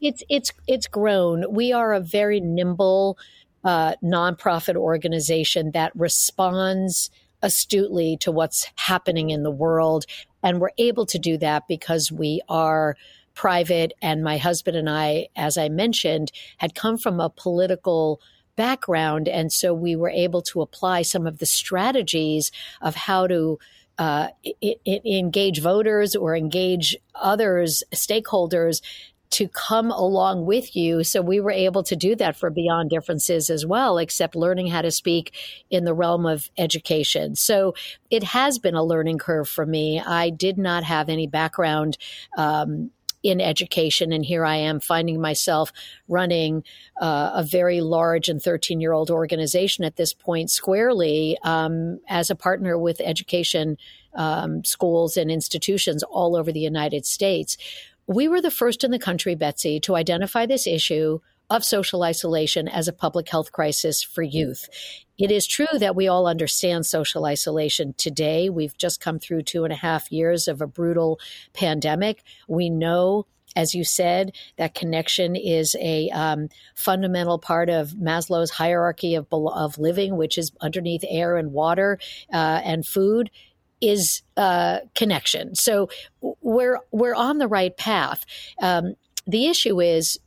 It's 0.00 0.22
it's 0.28 0.52
it's 0.66 0.86
grown. 0.86 1.44
We 1.52 1.72
are 1.72 1.92
a 1.92 2.00
very 2.00 2.40
nimble 2.40 3.18
uh, 3.64 3.94
nonprofit 4.02 4.76
organization 4.76 5.72
that 5.72 5.92
responds 5.94 7.10
astutely 7.42 8.16
to 8.20 8.32
what's 8.32 8.70
happening 8.76 9.30
in 9.30 9.42
the 9.42 9.50
world, 9.50 10.06
and 10.42 10.60
we're 10.60 10.70
able 10.78 11.06
to 11.06 11.18
do 11.18 11.36
that 11.38 11.64
because 11.68 12.12
we 12.12 12.40
are 12.48 12.96
private. 13.34 13.92
And 14.02 14.22
my 14.22 14.36
husband 14.38 14.76
and 14.76 14.88
I, 14.88 15.28
as 15.36 15.56
I 15.56 15.68
mentioned, 15.68 16.32
had 16.56 16.74
come 16.74 16.98
from 16.98 17.20
a 17.20 17.30
political 17.30 18.20
background. 18.58 19.28
And 19.28 19.52
so 19.52 19.72
we 19.72 19.94
were 19.94 20.10
able 20.10 20.42
to 20.42 20.60
apply 20.60 21.02
some 21.02 21.26
of 21.28 21.38
the 21.38 21.46
strategies 21.46 22.50
of 22.80 22.96
how 22.96 23.28
to 23.28 23.58
uh, 23.98 24.28
I- 24.62 24.76
I 24.86 25.00
engage 25.04 25.60
voters 25.60 26.14
or 26.14 26.36
engage 26.36 26.96
others, 27.14 27.82
stakeholders 27.94 28.80
to 29.30 29.48
come 29.48 29.90
along 29.90 30.46
with 30.46 30.74
you. 30.74 31.04
So 31.04 31.20
we 31.20 31.40
were 31.40 31.50
able 31.50 31.82
to 31.84 31.96
do 31.96 32.16
that 32.16 32.36
for 32.36 32.48
Beyond 32.48 32.90
Differences 32.90 33.50
as 33.50 33.66
well, 33.66 33.98
except 33.98 34.34
learning 34.34 34.68
how 34.68 34.82
to 34.82 34.90
speak 34.90 35.34
in 35.70 35.84
the 35.84 35.92
realm 35.92 36.24
of 36.24 36.50
education. 36.56 37.34
So 37.36 37.74
it 38.10 38.22
has 38.24 38.58
been 38.58 38.74
a 38.74 38.82
learning 38.82 39.18
curve 39.18 39.48
for 39.48 39.66
me. 39.66 40.00
I 40.00 40.30
did 40.30 40.56
not 40.56 40.84
have 40.84 41.08
any 41.08 41.26
background 41.26 41.98
um, 42.36 42.90
in 43.22 43.40
education. 43.40 44.12
And 44.12 44.24
here 44.24 44.44
I 44.44 44.56
am 44.56 44.80
finding 44.80 45.20
myself 45.20 45.72
running 46.08 46.64
uh, 47.00 47.32
a 47.34 47.42
very 47.42 47.80
large 47.80 48.28
and 48.28 48.42
13 48.42 48.80
year 48.80 48.92
old 48.92 49.10
organization 49.10 49.84
at 49.84 49.96
this 49.96 50.12
point 50.12 50.50
squarely 50.50 51.36
um, 51.42 52.00
as 52.08 52.30
a 52.30 52.36
partner 52.36 52.78
with 52.78 53.00
education 53.00 53.76
um, 54.14 54.64
schools 54.64 55.16
and 55.16 55.30
institutions 55.30 56.02
all 56.04 56.36
over 56.36 56.52
the 56.52 56.60
United 56.60 57.06
States. 57.06 57.56
We 58.06 58.28
were 58.28 58.40
the 58.40 58.50
first 58.50 58.84
in 58.84 58.90
the 58.90 58.98
country, 58.98 59.34
Betsy, 59.34 59.80
to 59.80 59.94
identify 59.94 60.46
this 60.46 60.66
issue 60.66 61.20
of 61.50 61.64
social 61.64 62.02
isolation 62.02 62.68
as 62.68 62.88
a 62.88 62.92
public 62.92 63.28
health 63.28 63.52
crisis 63.52 64.02
for 64.02 64.22
youth. 64.22 64.68
It 65.18 65.30
is 65.30 65.46
true 65.46 65.78
that 65.78 65.96
we 65.96 66.08
all 66.08 66.26
understand 66.26 66.86
social 66.86 67.24
isolation 67.24 67.94
today. 67.98 68.48
We've 68.48 68.76
just 68.78 69.00
come 69.00 69.18
through 69.18 69.42
two 69.42 69.64
and 69.64 69.72
a 69.72 69.76
half 69.76 70.12
years 70.12 70.46
of 70.46 70.60
a 70.60 70.66
brutal 70.66 71.18
pandemic. 71.52 72.22
We 72.46 72.70
know 72.70 73.26
as 73.56 73.74
you 73.74 73.82
said, 73.82 74.36
that 74.56 74.74
connection 74.74 75.34
is 75.34 75.74
a 75.80 76.10
um, 76.10 76.48
fundamental 76.76 77.38
part 77.38 77.68
of 77.70 77.90
Maslow's 77.90 78.50
hierarchy 78.50 79.14
of, 79.14 79.26
of 79.32 79.78
living, 79.78 80.16
which 80.16 80.38
is 80.38 80.52
underneath 80.60 81.02
air 81.08 81.36
and 81.36 81.52
water 81.52 81.98
uh, 82.32 82.60
and 82.62 82.86
food 82.86 83.30
is 83.80 84.22
uh, 84.36 84.80
connection. 84.94 85.54
So 85.54 85.88
we're 86.20 86.78
we're 86.90 87.14
on 87.14 87.38
the 87.38 87.48
right 87.48 87.76
path. 87.76 88.24
Um, 88.60 88.94
the 89.26 89.46
issue 89.46 89.80
is 89.80 90.18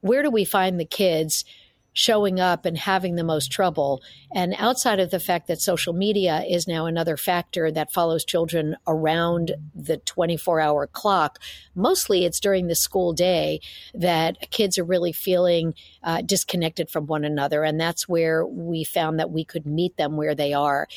where 0.00 0.22
do 0.22 0.30
we 0.30 0.44
find 0.44 0.78
the 0.78 0.84
kids 0.84 1.44
showing 1.92 2.40
up 2.40 2.64
and 2.64 2.76
having 2.78 3.14
the 3.14 3.24
most 3.24 3.50
trouble? 3.50 4.02
And 4.34 4.54
outside 4.58 5.00
of 5.00 5.10
the 5.10 5.20
fact 5.20 5.48
that 5.48 5.60
social 5.60 5.92
media 5.92 6.44
is 6.48 6.66
now 6.66 6.86
another 6.86 7.16
factor 7.16 7.70
that 7.70 7.92
follows 7.92 8.24
children 8.24 8.76
around 8.86 9.52
the 9.74 9.98
24 9.98 10.60
hour 10.60 10.86
clock, 10.86 11.38
mostly 11.74 12.24
it's 12.24 12.40
during 12.40 12.66
the 12.66 12.74
school 12.74 13.12
day 13.12 13.60
that 13.94 14.50
kids 14.50 14.78
are 14.78 14.84
really 14.84 15.12
feeling 15.12 15.74
uh, 16.02 16.22
disconnected 16.22 16.90
from 16.90 17.06
one 17.06 17.24
another. 17.24 17.64
And 17.64 17.80
that's 17.80 18.08
where 18.08 18.46
we 18.46 18.84
found 18.84 19.18
that 19.18 19.30
we 19.30 19.44
could 19.44 19.66
meet 19.66 19.96
them 19.96 20.16
where 20.16 20.34
they 20.34 20.52
are. 20.52 20.88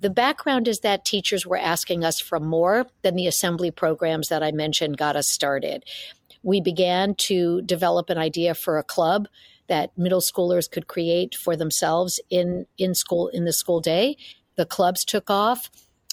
The 0.00 0.10
background 0.10 0.66
is 0.66 0.80
that 0.80 1.04
teachers 1.04 1.46
were 1.46 1.56
asking 1.56 2.04
us 2.04 2.20
for 2.20 2.40
more 2.40 2.86
than 3.02 3.14
the 3.14 3.28
assembly 3.28 3.70
programs 3.70 4.28
that 4.28 4.42
I 4.42 4.50
mentioned 4.50 4.98
got 4.98 5.16
us 5.16 5.30
started 5.30 5.84
we 6.46 6.60
began 6.60 7.12
to 7.16 7.60
develop 7.62 8.08
an 8.08 8.18
idea 8.18 8.54
for 8.54 8.78
a 8.78 8.84
club 8.84 9.26
that 9.68 9.96
middle 9.96 10.20
schoolers 10.20 10.70
could 10.70 10.86
create 10.86 11.34
for 11.34 11.56
themselves 11.56 12.20
in 12.30 12.66
in 12.78 12.94
school 12.94 13.28
in 13.28 13.44
the 13.44 13.52
school 13.52 13.80
day. 13.80 14.16
The 14.56 14.66
clubs 14.66 15.04
took 15.04 15.30
off. 15.30 15.70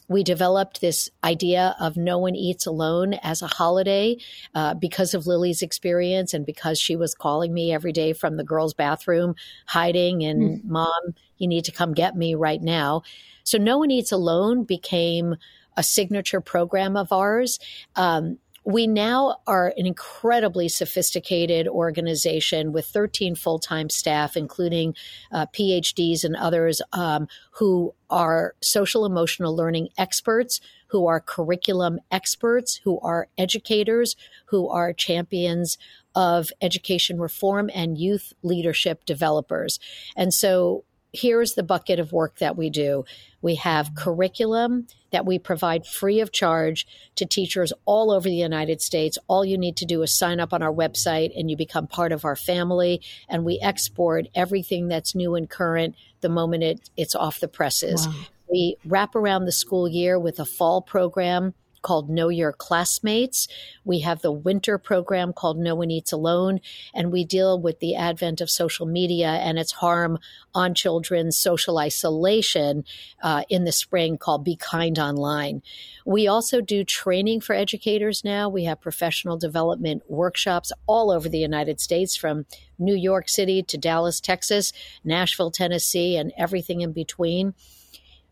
We 0.10 0.24
developed 0.24 0.82
this 0.82 1.10
idea 1.24 1.76
of 1.80 1.96
no 1.96 2.18
one 2.20 2.36
eats 2.36 2.66
alone 2.66 3.14
as 3.16 3.42
a 3.42 3.48
holiday 3.48 4.18
uh, 4.54 4.74
because 4.74 5.14
of 5.14 5.26
Lili's 5.26 5.62
experience 5.62 6.34
and 6.34 6.46
because 6.46 6.78
she 6.78 6.98
was 6.98 7.16
calling 7.16 7.54
me 7.54 7.72
every 7.72 7.94
day 7.94 8.12
from 8.12 8.36
the 8.36 8.44
girls' 8.44 8.74
bathroom, 8.74 9.36
hiding 9.66 10.24
and 10.24 10.62
mm. 10.62 10.66
mom, 10.66 11.16
you 11.38 11.48
need 11.48 11.64
to 11.66 11.72
come 11.72 11.94
get 11.94 12.18
me 12.18 12.36
right 12.36 12.62
now. 12.62 13.04
So 13.46 13.58
no 13.58 13.78
one 13.78 13.92
eats 13.92 14.12
alone 14.12 14.66
became 14.66 15.36
a 15.78 15.84
signature 15.84 16.42
program 16.42 16.98
of 16.98 17.12
ours. 17.12 17.60
Um, 17.96 18.40
we 18.66 18.88
now 18.88 19.38
are 19.46 19.74
an 19.78 19.86
incredibly 19.86 20.70
sophisticated 20.70 21.68
organization 21.68 22.72
with 22.72 22.86
13 22.86 23.36
full 23.36 23.60
time 23.60 23.90
staff, 23.90 24.38
including 24.38 24.96
uh, 25.32 25.46
PhDs 25.48 26.24
and 26.24 26.36
others 26.36 26.82
um, 26.94 27.28
who 27.52 27.94
are 28.10 28.56
social 28.62 29.06
emotional 29.06 29.56
learning 29.56 29.90
experts, 29.98 30.62
who 30.88 31.08
are 31.08 31.20
curriculum 31.20 32.00
experts, 32.12 32.80
who 32.84 33.00
are 33.00 33.28
educators, 33.38 34.16
who 34.46 34.70
are 34.70 34.94
champions 34.94 35.78
of 36.16 36.52
education 36.62 37.20
reform 37.20 37.70
and 37.74 37.98
youth 37.98 38.34
leadership 38.44 39.04
developers. 39.06 39.80
And 40.16 40.34
so 40.34 40.84
here's 41.14 41.54
the 41.54 41.64
bucket 41.64 42.00
of 42.00 42.12
work 42.12 42.40
that 42.40 42.58
we 42.58 42.70
do 42.70 43.06
we 43.42 43.56
have 43.56 43.94
curriculum 43.96 44.88
that 45.12 45.26
we 45.26 45.38
provide 45.38 45.86
free 45.86 46.20
of 46.22 46.32
charge 46.32 46.88
to 47.16 47.26
teachers 47.26 47.72
all 47.86 48.10
over 48.10 48.28
the 48.28 48.36
United 48.36 48.82
States. 48.82 49.18
All 49.28 49.46
you 49.46 49.58
need 49.58 49.78
to 49.78 49.86
do 49.86 50.02
is 50.02 50.18
sign 50.18 50.40
up 50.40 50.54
on 50.54 50.64
our 50.64 50.74
website 50.74 51.38
and 51.38 51.52
you 51.52 51.58
become 51.58 51.86
part 51.86 52.12
of 52.12 52.26
our 52.26 52.38
family. 52.38 53.02
And 53.30 53.46
we 53.46 53.60
export 53.62 54.28
everything 54.34 54.88
that's 54.88 55.14
new 55.14 55.36
and 55.36 55.48
current 55.48 55.96
the 56.22 56.30
moment 56.30 56.64
it, 56.64 56.90
it's 56.98 57.16
off 57.16 57.42
the 57.42 57.48
presses. 57.48 58.08
Wow. 58.08 58.14
We 58.50 58.78
wrap 58.86 59.14
around 59.14 59.46
the 59.46 59.52
school 59.52 59.88
year 59.88 60.18
with 60.18 60.40
a 60.40 60.46
fall 60.46 60.82
program 60.82 61.54
called 61.84 62.10
Know 62.10 62.30
Your 62.30 62.52
Classmates. 62.52 63.48
We 63.86 64.00
have 64.00 64.24
the 64.24 64.32
winter 64.32 64.80
program 64.80 65.34
called 65.34 65.60
No 65.60 65.76
One 65.76 65.92
Eats 65.92 66.12
Alone, 66.12 66.60
and 66.96 67.12
we 67.12 67.24
deal 67.24 67.60
with 67.60 67.80
the 67.80 67.96
advent 67.96 68.42
of 68.42 68.50
social 68.50 68.88
media 68.88 69.28
and 69.28 69.60
its 69.60 69.74
harm 69.74 70.18
on 70.56 70.74
children's 70.74 71.38
social 71.38 71.78
isolation 71.78 72.86
uh, 73.22 73.44
in 73.50 73.66
the 73.66 73.72
spring 73.72 74.18
called 74.18 74.44
Be 74.44 74.56
Kind 74.56 74.98
Online. 74.98 75.62
We 76.06 76.28
also 76.28 76.60
do 76.62 76.84
training 76.84 77.42
for 77.42 77.54
educators 77.54 78.24
now. 78.24 78.50
We 78.50 78.64
have 78.64 78.82
professional 78.82 79.38
development 79.38 80.04
workshops 80.10 80.72
all 80.88 81.12
over 81.12 81.30
the 81.30 81.38
United 81.38 81.80
States 81.80 82.16
from 82.16 82.46
New 82.80 82.96
York 82.96 83.30
City 83.30 83.64
to 83.64 83.78
Dallas, 83.78 84.20
Texas, 84.20 84.74
Nashville, 85.04 85.52
Tennessee, 85.52 86.18
and 86.18 86.34
everything 86.38 86.82
in 86.82 86.92
between. 86.92 87.54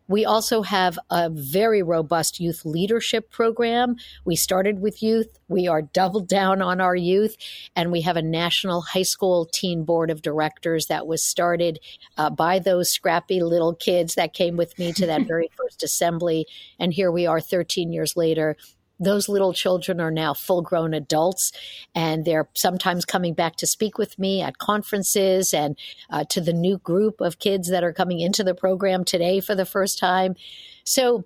We 0.08 0.26
also 0.26 0.62
have 0.62 1.00
a 1.10 1.30
very 1.30 1.82
robust 1.82 2.40
youth 2.40 2.66
leadership 2.66 3.32
program. 3.32 3.96
We 4.26 4.36
started 4.36 4.82
with 4.82 5.02
youth. 5.02 5.40
We 5.48 5.68
are 5.68 5.82
doubled 5.82 6.28
down 6.28 6.62
on 6.62 6.82
our 6.82 6.96
youth. 6.96 7.38
And 7.76 7.92
we 7.92 8.02
have 8.02 8.18
a 8.18 8.22
national 8.22 8.82
high 8.82 9.04
school 9.04 9.46
teen 9.46 9.84
board 9.84 10.12
of 10.12 10.22
directors 10.22 10.88
that 10.88 11.08
was 11.08 11.24
started 11.24 11.80
uh, 12.18 12.30
by 12.30 12.60
those 12.60 12.92
scrappy 12.92 13.42
little 13.42 13.74
kids 13.74 14.16
that 14.16 14.34
came 14.34 14.58
with 14.58 14.78
me 14.78 14.92
to 14.94 15.06
that 15.06 15.22
very 15.28 15.50
first 15.56 15.84
assembly. 15.84 16.46
And 16.80 16.94
here 16.94 17.12
we 17.12 17.26
are 17.26 17.40
13 17.40 17.94
years 17.94 18.18
later 18.18 18.58
those 19.02 19.28
little 19.28 19.52
children 19.52 20.00
are 20.00 20.12
now 20.12 20.34
full 20.34 20.62
grown 20.62 20.94
adults 20.94 21.52
and 21.96 22.24
they're 22.24 22.48
sometimes 22.54 23.04
coming 23.04 23.34
back 23.34 23.56
to 23.58 23.66
speak 23.66 23.98
with 23.98 24.18
me 24.20 24.42
at 24.42 24.60
conferences 24.60 25.54
and 25.54 25.76
uh, 26.12 26.24
to 26.30 26.40
the 26.40 26.54
new 26.54 26.78
group 26.78 27.20
of 27.20 27.40
kids 27.40 27.70
that 27.70 27.84
are 27.84 27.94
coming 27.94 28.20
into 28.20 28.44
the 28.44 28.54
program 28.54 29.04
today 29.04 29.40
for 29.40 29.56
the 29.56 29.66
first 29.66 29.98
time. 29.98 30.36
So 30.84 31.26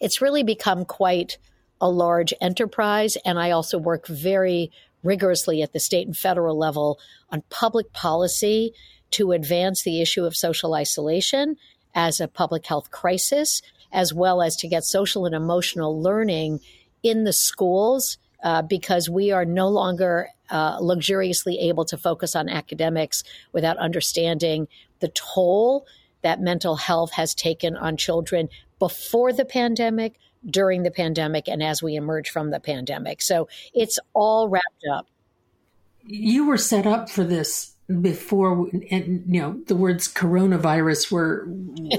it's 0.00 0.20
really 0.20 0.42
become 0.42 0.84
quite 0.84 1.38
a 1.80 1.88
large 1.88 2.34
enterprise. 2.40 3.16
And 3.24 3.38
I 3.38 3.52
also 3.52 3.78
work 3.78 4.08
very 4.08 4.72
rigorously 5.04 5.62
at 5.62 5.72
the 5.72 5.80
state 5.80 6.06
and 6.08 6.16
federal 6.16 6.58
level 6.58 6.98
on 7.30 7.44
public 7.48 7.92
policy 7.92 8.72
to 9.12 9.32
advance 9.32 9.82
the 9.82 10.00
issue 10.02 10.24
of 10.24 10.36
social 10.36 10.74
isolation 10.74 11.56
as 11.94 12.18
a 12.18 12.28
public 12.28 12.66
health 12.66 12.90
crisis 12.90 13.62
as 13.92 14.12
well 14.12 14.42
as 14.42 14.56
to 14.56 14.68
get 14.68 14.84
social 14.84 15.26
and 15.26 15.34
emotional 15.34 16.00
learning 16.00 16.60
in 17.02 17.24
the 17.24 17.32
schools 17.32 18.18
uh, 18.42 18.62
because 18.62 19.08
we 19.08 19.30
are 19.30 19.44
no 19.44 19.68
longer 19.68 20.28
uh, 20.50 20.78
luxuriously 20.80 21.58
able 21.58 21.84
to 21.84 21.96
focus 21.96 22.34
on 22.34 22.48
academics 22.48 23.22
without 23.52 23.76
understanding 23.78 24.66
the 25.00 25.08
toll 25.08 25.86
that 26.22 26.40
mental 26.40 26.76
health 26.76 27.12
has 27.12 27.34
taken 27.34 27.76
on 27.76 27.96
children 27.96 28.48
before 28.78 29.32
the 29.32 29.44
pandemic, 29.44 30.18
during 30.44 30.82
the 30.82 30.90
pandemic, 30.90 31.48
and 31.48 31.62
as 31.62 31.82
we 31.82 31.94
emerge 31.94 32.30
from 32.30 32.50
the 32.50 32.60
pandemic. 32.60 33.22
So 33.22 33.48
it's 33.72 33.98
all 34.12 34.48
wrapped 34.48 34.84
up. 34.92 35.06
You 36.04 36.46
were 36.46 36.58
set 36.58 36.86
up 36.86 37.08
for 37.08 37.22
this 37.22 37.71
before 38.00 38.68
and 38.90 39.24
you 39.26 39.40
know 39.40 39.60
the 39.66 39.76
words 39.76 40.12
coronavirus 40.12 41.10
were 41.10 41.44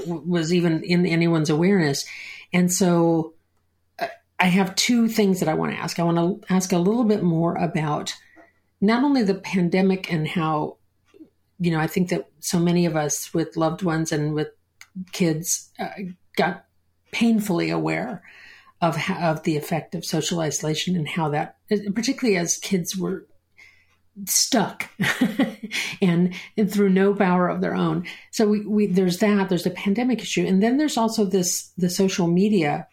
was 0.06 0.52
even 0.52 0.82
in 0.82 1.06
anyone's 1.06 1.50
awareness. 1.50 2.04
And 2.52 2.72
so 2.72 3.34
uh, 3.98 4.06
i 4.38 4.46
have 4.46 4.74
two 4.74 5.08
things 5.08 5.40
that 5.40 5.48
i 5.48 5.54
want 5.54 5.72
to 5.72 5.78
ask. 5.78 5.98
I 5.98 6.04
want 6.04 6.18
to 6.18 6.52
ask 6.52 6.72
a 6.72 6.78
little 6.78 7.04
bit 7.04 7.22
more 7.22 7.54
about 7.56 8.14
not 8.80 9.04
only 9.04 9.22
the 9.22 9.34
pandemic 9.34 10.12
and 10.12 10.26
how 10.26 10.76
you 11.58 11.70
know 11.70 11.78
i 11.78 11.86
think 11.86 12.08
that 12.10 12.28
so 12.40 12.58
many 12.58 12.86
of 12.86 12.96
us 12.96 13.32
with 13.32 13.56
loved 13.56 13.82
ones 13.82 14.12
and 14.12 14.34
with 14.34 14.48
kids 15.12 15.70
uh, 15.78 15.88
got 16.36 16.66
painfully 17.12 17.70
aware 17.70 18.22
of 18.80 18.96
how, 18.96 19.30
of 19.30 19.42
the 19.44 19.56
effect 19.56 19.94
of 19.94 20.04
social 20.04 20.40
isolation 20.40 20.96
and 20.96 21.08
how 21.08 21.28
that 21.28 21.56
particularly 21.94 22.36
as 22.36 22.58
kids 22.58 22.96
were 22.96 23.26
stuck 24.26 24.88
and, 26.02 26.34
and 26.56 26.72
through 26.72 26.90
no 26.90 27.14
power 27.14 27.48
of 27.48 27.60
their 27.60 27.74
own. 27.74 28.06
So 28.30 28.46
we, 28.46 28.60
we 28.66 28.86
there's 28.86 29.18
that, 29.18 29.48
there's 29.48 29.64
the 29.64 29.70
pandemic 29.70 30.22
issue. 30.22 30.46
And 30.46 30.62
then 30.62 30.76
there's 30.76 30.96
also 30.96 31.24
this, 31.24 31.72
the 31.76 31.90
social 31.90 32.26
media 32.26 32.86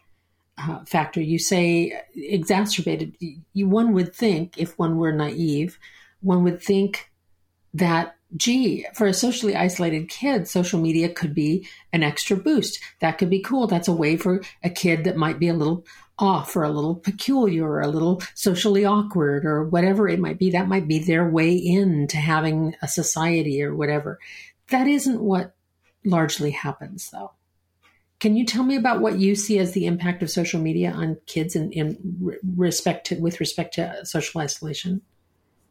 uh, 0.58 0.84
factor. 0.86 1.22
You 1.22 1.40
say 1.40 2.02
exacerbated. 2.16 3.16
You, 3.54 3.68
one 3.68 3.94
would 3.94 4.16
think 4.16 4.58
if 4.58 4.78
one 4.78 4.98
were 4.98 5.12
naive, 5.12 5.78
one 6.22 6.44
would 6.44 6.62
think 6.62 7.12
that 7.74 8.16
gee, 8.36 8.86
for 8.94 9.08
a 9.08 9.14
socially 9.14 9.56
isolated 9.56 10.10
kid, 10.10 10.48
social 10.48 10.80
media 10.80 11.10
could 11.10 11.34
be 11.34 11.68
an 11.92 12.04
extra 12.04 12.38
boost. 12.38 12.80
That 13.00 13.18
could 13.18 13.30
be 13.30 13.42
cool. 13.42 13.68
That's 13.68 13.88
a 13.88 13.94
way 13.94 14.18
for 14.18 14.42
a 14.64 14.70
kid 14.70 15.04
that 15.04 15.18
might 15.18 15.40
be 15.40 15.50
a 15.50 15.54
little 15.54 15.86
off 16.18 16.56
or 16.56 16.64
a 16.64 16.70
little 16.70 16.96
peculiar 16.96 17.68
or 17.68 17.82
a 17.82 17.88
little 17.88 18.22
socially 18.36 18.86
awkward 18.86 19.46
or 19.46 19.64
whatever 19.64 20.08
it 20.08 20.20
might 20.20 20.38
be. 20.38 20.52
That 20.52 20.68
might 20.68 20.88
be 20.88 21.00
their 21.00 21.28
way 21.28 21.56
in 21.56 22.08
to 22.08 22.18
having 22.18 22.76
a 22.82 22.88
society 22.88 23.64
or 23.64 23.76
whatever. 23.76 24.20
That 24.70 24.88
isn't 24.88 25.22
what 25.22 25.54
largely 26.06 26.52
happens, 26.52 27.10
though. 27.12 27.32
Can 28.20 28.36
you 28.36 28.46
tell 28.46 28.64
me 28.64 28.76
about 28.76 29.02
what 29.02 29.18
you 29.18 29.34
see 29.34 29.58
as 29.58 29.72
the 29.72 29.88
impact 29.88 30.22
of 30.22 30.30
social 30.30 30.62
media 30.62 30.92
on 30.92 31.18
kids 31.26 31.56
in, 31.56 31.72
in 31.72 31.98
respect 32.56 33.08
to, 33.08 33.16
with 33.16 33.40
respect 33.40 33.74
to 33.76 34.06
social 34.06 34.42
isolation? 34.42 35.02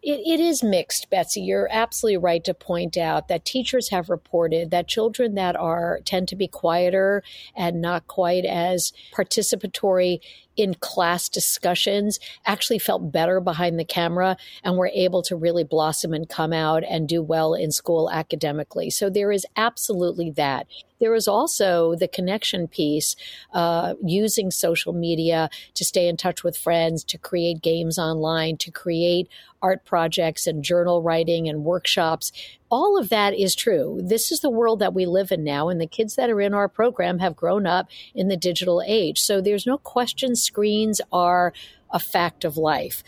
It, 0.03 0.21
it 0.27 0.41
is 0.41 0.63
mixed, 0.63 1.11
Betsy. 1.11 1.43
You're 1.43 1.69
absolutely 1.71 2.17
right 2.19 2.43
to 2.45 2.55
point 2.55 2.97
out 2.97 3.29
that 3.29 3.45
teachers 3.45 3.91
have 3.91 4.09
reported 4.09 4.71
that 4.71 4.89
children 4.89 5.35
that 5.35 5.57
are 5.57 6.01
tend 6.05 6.29
to 6.29 6.37
be 6.37 6.49
quieter 6.49 7.23
and 7.55 7.81
not 7.81 8.07
quite 8.07 8.45
as 8.45 8.93
participatory 9.13 10.21
in 10.61 10.75
class 10.75 11.29
discussions 11.29 12.21
actually 12.45 12.79
felt 12.79 13.11
better 13.11 13.41
behind 13.41 13.79
the 13.79 13.85
camera 13.85 14.37
and 14.63 14.77
were 14.77 14.91
able 14.95 15.23
to 15.23 15.35
really 15.35 15.65
blossom 15.65 16.13
and 16.13 16.29
come 16.29 16.53
out 16.53 16.85
and 16.85 17.09
do 17.09 17.23
well 17.23 17.55
in 17.55 17.73
school 17.73 18.11
academically. 18.11 18.91
So 18.91 19.09
there 19.09 19.33
is 19.33 19.47
absolutely 19.57 20.31
that. 20.33 20.67
There 21.01 21.15
is 21.15 21.27
also 21.27 21.95
the 21.95 22.09
connection 22.09 22.69
piece, 22.69 23.17
uh, 23.55 23.95
using 24.05 24.51
social 24.51 24.93
media 24.93 25.49
to 25.75 25.85
stay 25.85 26.07
in 26.07 26.19
touch 26.19 26.45
with 26.45 26.59
friends, 26.59 27.05
to 27.05 27.17
create 27.17 27.63
games 27.63 27.99
online, 27.99 28.59
to 28.59 28.71
create 28.71 29.29
art 29.63 29.87
projects 29.87 30.47
and 30.47 30.63
journal 30.63 31.03
writing 31.03 31.49
and 31.49 31.65
workshops 31.65 32.33
all 32.71 32.99
of 32.99 33.09
that 33.09 33.35
is 33.35 33.55
true. 33.55 34.01
This 34.03 34.31
is 34.31 34.41
the 34.41 34.51
world 34.51 34.79
that 34.79 34.95
we 34.95 35.05
live 35.05 35.33
in 35.33 35.45
now, 35.45 35.69
and 35.69 35.81
the 35.81 35.87
kids 35.87 36.15
that 36.15 36.31
are 36.31 36.41
in 36.41 36.55
our 36.55 36.69
program 36.69 37.19
have 37.19 37.37
grown 37.37 37.67
up 37.67 37.89
in 38.15 38.29
the 38.29 38.37
digital 38.37 38.83
age. 38.87 39.21
So 39.21 39.41
there's 39.41 39.67
no 39.67 39.79
question 39.79 40.37
screens 40.37 41.01
are 41.13 41.53
a 41.91 41.99
fact 41.99 42.45
of 42.45 42.57
life. 42.57 43.03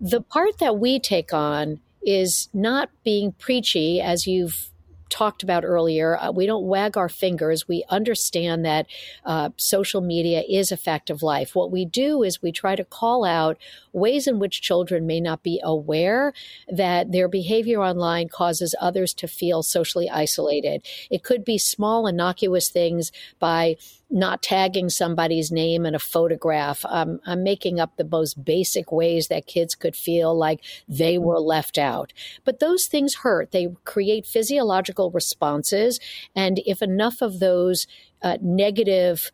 The 0.00 0.20
part 0.20 0.58
that 0.58 0.78
we 0.78 1.00
take 1.00 1.32
on 1.32 1.80
is 2.02 2.48
not 2.54 2.90
being 3.02 3.32
preachy, 3.32 4.00
as 4.00 4.26
you've 4.26 4.70
talked 5.08 5.42
about 5.42 5.64
earlier. 5.64 6.16
Uh, 6.16 6.30
we 6.30 6.46
don't 6.46 6.66
wag 6.66 6.96
our 6.96 7.08
fingers. 7.08 7.66
We 7.66 7.84
understand 7.88 8.64
that 8.64 8.86
uh, 9.24 9.50
social 9.56 10.00
media 10.00 10.42
is 10.48 10.70
a 10.70 10.76
fact 10.76 11.10
of 11.10 11.22
life. 11.22 11.54
What 11.54 11.70
we 11.70 11.84
do 11.84 12.22
is 12.22 12.42
we 12.42 12.52
try 12.52 12.76
to 12.76 12.84
call 12.84 13.24
out 13.24 13.58
ways 13.98 14.26
in 14.26 14.38
which 14.38 14.62
children 14.62 15.06
may 15.06 15.20
not 15.20 15.42
be 15.42 15.60
aware 15.62 16.32
that 16.68 17.12
their 17.12 17.28
behavior 17.28 17.80
online 17.80 18.28
causes 18.28 18.74
others 18.80 19.14
to 19.14 19.28
feel 19.28 19.62
socially 19.62 20.08
isolated. 20.08 20.84
It 21.10 21.22
could 21.22 21.44
be 21.44 21.58
small, 21.58 22.06
innocuous 22.06 22.68
things 22.70 23.12
by 23.38 23.76
not 24.10 24.42
tagging 24.42 24.88
somebody's 24.88 25.52
name 25.52 25.84
in 25.84 25.94
a 25.94 25.98
photograph. 25.98 26.84
Um, 26.88 27.20
I'm 27.26 27.42
making 27.42 27.78
up 27.78 27.96
the 27.96 28.04
most 28.04 28.42
basic 28.42 28.90
ways 28.90 29.28
that 29.28 29.46
kids 29.46 29.74
could 29.74 29.94
feel 29.94 30.34
like 30.34 30.64
they 30.88 31.18
were 31.18 31.40
left 31.40 31.76
out. 31.76 32.12
But 32.44 32.58
those 32.58 32.86
things 32.86 33.16
hurt. 33.16 33.50
They 33.50 33.68
create 33.84 34.24
physiological 34.24 35.10
responses. 35.10 36.00
And 36.34 36.60
if 36.64 36.80
enough 36.80 37.20
of 37.20 37.38
those 37.38 37.86
uh, 38.22 38.38
negative 38.40 39.30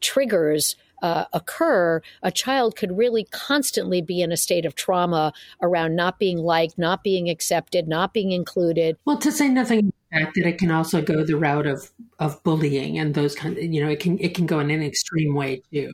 triggers 0.00 0.76
uh, 1.02 1.24
occur, 1.32 2.02
a 2.22 2.30
child 2.30 2.76
could 2.76 2.96
really 2.96 3.24
constantly 3.30 4.02
be 4.02 4.20
in 4.20 4.32
a 4.32 4.36
state 4.36 4.64
of 4.64 4.74
trauma 4.74 5.32
around 5.62 5.96
not 5.96 6.18
being 6.18 6.38
liked, 6.38 6.78
not 6.78 7.02
being 7.02 7.28
accepted, 7.28 7.88
not 7.88 8.12
being 8.12 8.32
included. 8.32 8.96
Well, 9.04 9.18
to 9.18 9.32
say 9.32 9.48
nothing 9.48 9.92
fact 10.10 10.34
that 10.34 10.46
it 10.46 10.58
can 10.58 10.70
also 10.70 11.00
go 11.02 11.24
the 11.24 11.36
route 11.36 11.66
of 11.66 11.90
of 12.18 12.42
bullying 12.42 12.98
and 12.98 13.14
those 13.14 13.34
kind 13.34 13.56
of, 13.56 13.64
you 13.64 13.82
know, 13.82 13.90
it 13.90 14.00
can 14.00 14.18
it 14.18 14.34
can 14.34 14.46
go 14.46 14.60
in 14.60 14.70
an 14.70 14.82
extreme 14.82 15.34
way 15.34 15.62
too. 15.72 15.92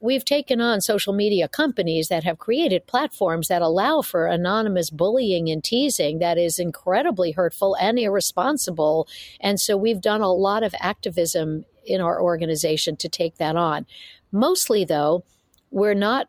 We've 0.00 0.24
taken 0.24 0.60
on 0.60 0.82
social 0.82 1.14
media 1.14 1.48
companies 1.48 2.08
that 2.08 2.22
have 2.24 2.38
created 2.38 2.86
platforms 2.86 3.48
that 3.48 3.62
allow 3.62 4.02
for 4.02 4.26
anonymous 4.26 4.90
bullying 4.90 5.48
and 5.48 5.64
teasing 5.64 6.18
that 6.18 6.36
is 6.36 6.58
incredibly 6.58 7.32
hurtful 7.32 7.74
and 7.80 7.98
irresponsible. 7.98 9.08
And 9.40 9.58
so 9.58 9.78
we've 9.78 10.02
done 10.02 10.20
a 10.20 10.30
lot 10.30 10.62
of 10.62 10.74
activism 10.78 11.64
in 11.86 12.02
our 12.02 12.20
organization 12.20 12.96
to 12.96 13.08
take 13.08 13.38
that 13.38 13.56
on. 13.56 13.86
Mostly, 14.32 14.84
though, 14.84 15.24
we're 15.70 15.94
not 15.94 16.28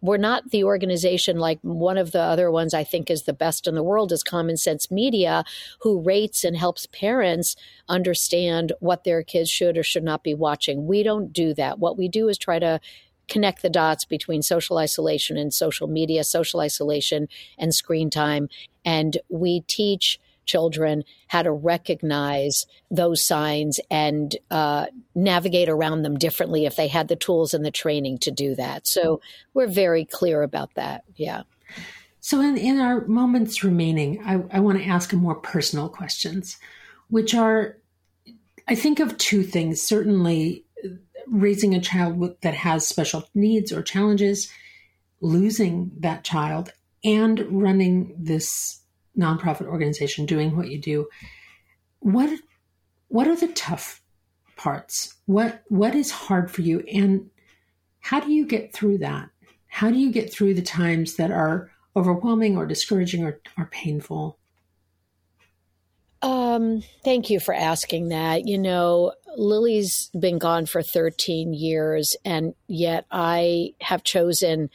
we're 0.00 0.16
not 0.16 0.50
the 0.50 0.64
organization 0.64 1.38
like 1.38 1.60
one 1.62 1.96
of 1.96 2.10
the 2.10 2.20
other 2.20 2.50
ones 2.50 2.74
I 2.74 2.82
think 2.82 3.08
is 3.08 3.22
the 3.22 3.32
best 3.32 3.68
in 3.68 3.76
the 3.76 3.82
world 3.84 4.10
is 4.12 4.24
Common 4.24 4.56
Sense 4.56 4.90
Media, 4.90 5.44
who 5.80 6.02
rates 6.02 6.44
and 6.44 6.56
helps 6.56 6.86
parents 6.86 7.54
understand 7.88 8.72
what 8.80 9.04
their 9.04 9.22
kids 9.22 9.48
should 9.48 9.78
or 9.78 9.84
should 9.84 10.02
not 10.02 10.24
be 10.24 10.34
watching. 10.34 10.86
We 10.86 11.04
don't 11.04 11.32
do 11.32 11.54
that. 11.54 11.78
What 11.78 11.96
we 11.96 12.08
do 12.08 12.28
is 12.28 12.36
try 12.36 12.58
to 12.58 12.80
connect 13.28 13.62
the 13.62 13.70
dots 13.70 14.04
between 14.04 14.42
social 14.42 14.78
isolation 14.78 15.36
and 15.36 15.54
social 15.54 15.86
media, 15.86 16.24
social 16.24 16.60
isolation 16.60 17.28
and 17.56 17.72
screen 17.72 18.10
time. 18.10 18.48
And 18.84 19.18
we 19.28 19.60
teach 19.62 20.18
children 20.44 21.04
how 21.28 21.42
to 21.42 21.52
recognize 21.52 22.66
those 22.90 23.24
signs 23.26 23.80
and 23.90 24.36
uh, 24.50 24.86
navigate 25.14 25.68
around 25.68 26.02
them 26.02 26.18
differently 26.18 26.66
if 26.66 26.76
they 26.76 26.88
had 26.88 27.08
the 27.08 27.16
tools 27.16 27.54
and 27.54 27.64
the 27.64 27.70
training 27.70 28.18
to 28.18 28.30
do 28.30 28.54
that. 28.54 28.86
So 28.86 29.20
we're 29.54 29.68
very 29.68 30.04
clear 30.04 30.42
about 30.42 30.74
that. 30.74 31.04
Yeah. 31.16 31.42
So, 32.24 32.40
in, 32.40 32.56
in 32.56 32.78
our 32.78 33.04
moments 33.08 33.64
remaining, 33.64 34.22
I, 34.24 34.40
I 34.56 34.60
want 34.60 34.78
to 34.78 34.86
ask 34.86 35.12
more 35.12 35.34
personal 35.34 35.88
questions, 35.88 36.56
which 37.08 37.34
are 37.34 37.78
I 38.68 38.76
think 38.76 39.00
of 39.00 39.18
two 39.18 39.42
things. 39.42 39.82
Certainly, 39.82 40.64
raising 41.26 41.74
a 41.74 41.80
child 41.80 42.18
with, 42.18 42.40
that 42.42 42.54
has 42.54 42.86
special 42.86 43.28
needs 43.34 43.72
or 43.72 43.82
challenges, 43.82 44.50
losing 45.20 45.90
that 45.98 46.22
child, 46.22 46.72
and 47.02 47.40
running 47.50 48.14
this 48.16 48.81
nonprofit 49.18 49.66
organization 49.66 50.26
doing 50.26 50.56
what 50.56 50.68
you 50.68 50.78
do 50.78 51.06
what 52.02 52.30
what 53.08 53.28
are 53.28 53.36
the 53.36 53.48
tough 53.48 54.02
parts? 54.56 55.14
What 55.26 55.62
what 55.68 55.94
is 55.94 56.10
hard 56.10 56.50
for 56.50 56.62
you? 56.62 56.80
And 56.92 57.30
how 58.00 58.20
do 58.20 58.32
you 58.32 58.46
get 58.46 58.72
through 58.72 58.98
that? 58.98 59.28
How 59.66 59.90
do 59.90 59.98
you 59.98 60.10
get 60.10 60.32
through 60.32 60.54
the 60.54 60.62
times 60.62 61.16
that 61.16 61.30
are 61.30 61.70
overwhelming 61.96 62.56
or 62.56 62.66
discouraging 62.66 63.24
or, 63.24 63.40
or 63.58 63.66
painful? 63.66 64.38
Um, 66.20 66.82
thank 67.04 67.30
you 67.30 67.40
for 67.40 67.54
asking 67.54 68.08
that. 68.08 68.46
You 68.46 68.58
know, 68.58 69.12
Lili's 69.36 70.08
been 70.18 70.38
gone 70.38 70.66
for 70.66 70.82
13 70.82 71.52
years, 71.52 72.14
and 72.24 72.54
yet 72.68 73.06
I 73.10 73.74
have 73.80 74.04
chosen 74.04 74.70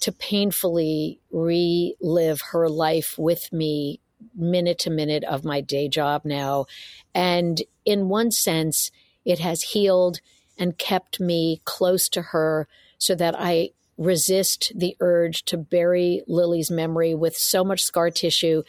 to 0.00 0.12
painfully 0.12 1.20
relive 1.30 2.40
her 2.52 2.68
life 2.68 3.16
with 3.18 3.52
me 3.52 4.00
minute 4.34 4.78
to 4.80 4.90
minute 4.90 5.24
of 5.24 5.44
my 5.44 5.60
day 5.60 5.88
job 5.88 6.22
now. 6.24 6.66
And 7.14 7.62
in 7.84 8.08
one 8.08 8.30
sense, 8.30 8.90
it 9.24 9.38
has 9.38 9.62
healed 9.62 10.20
and 10.56 10.78
kept 10.78 11.20
me 11.20 11.60
close 11.64 12.08
to 12.10 12.22
her 12.22 12.68
so 12.98 13.14
that 13.14 13.34
I 13.38 13.70
resist 13.96 14.72
the 14.74 14.96
urge 15.00 15.44
to 15.44 15.56
bury 15.56 16.22
Lili's 16.26 16.70
memory 16.70 17.14
with 17.14 17.36
so 17.36 17.64
much 17.64 17.82
scar 17.82 18.10
tissue, 18.10 18.62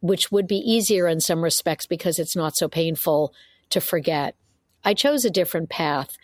which 0.00 0.32
would 0.32 0.46
be 0.46 0.56
easier 0.56 1.06
in 1.06 1.20
some 1.20 1.42
respects 1.42 1.86
because 1.86 2.18
it's 2.18 2.36
not 2.36 2.56
so 2.56 2.68
painful 2.68 3.32
to 3.70 3.80
forget. 3.80 4.34
I 4.84 4.94
chose 4.94 5.24
a 5.24 5.30
different 5.30 5.70
path. 5.70 6.16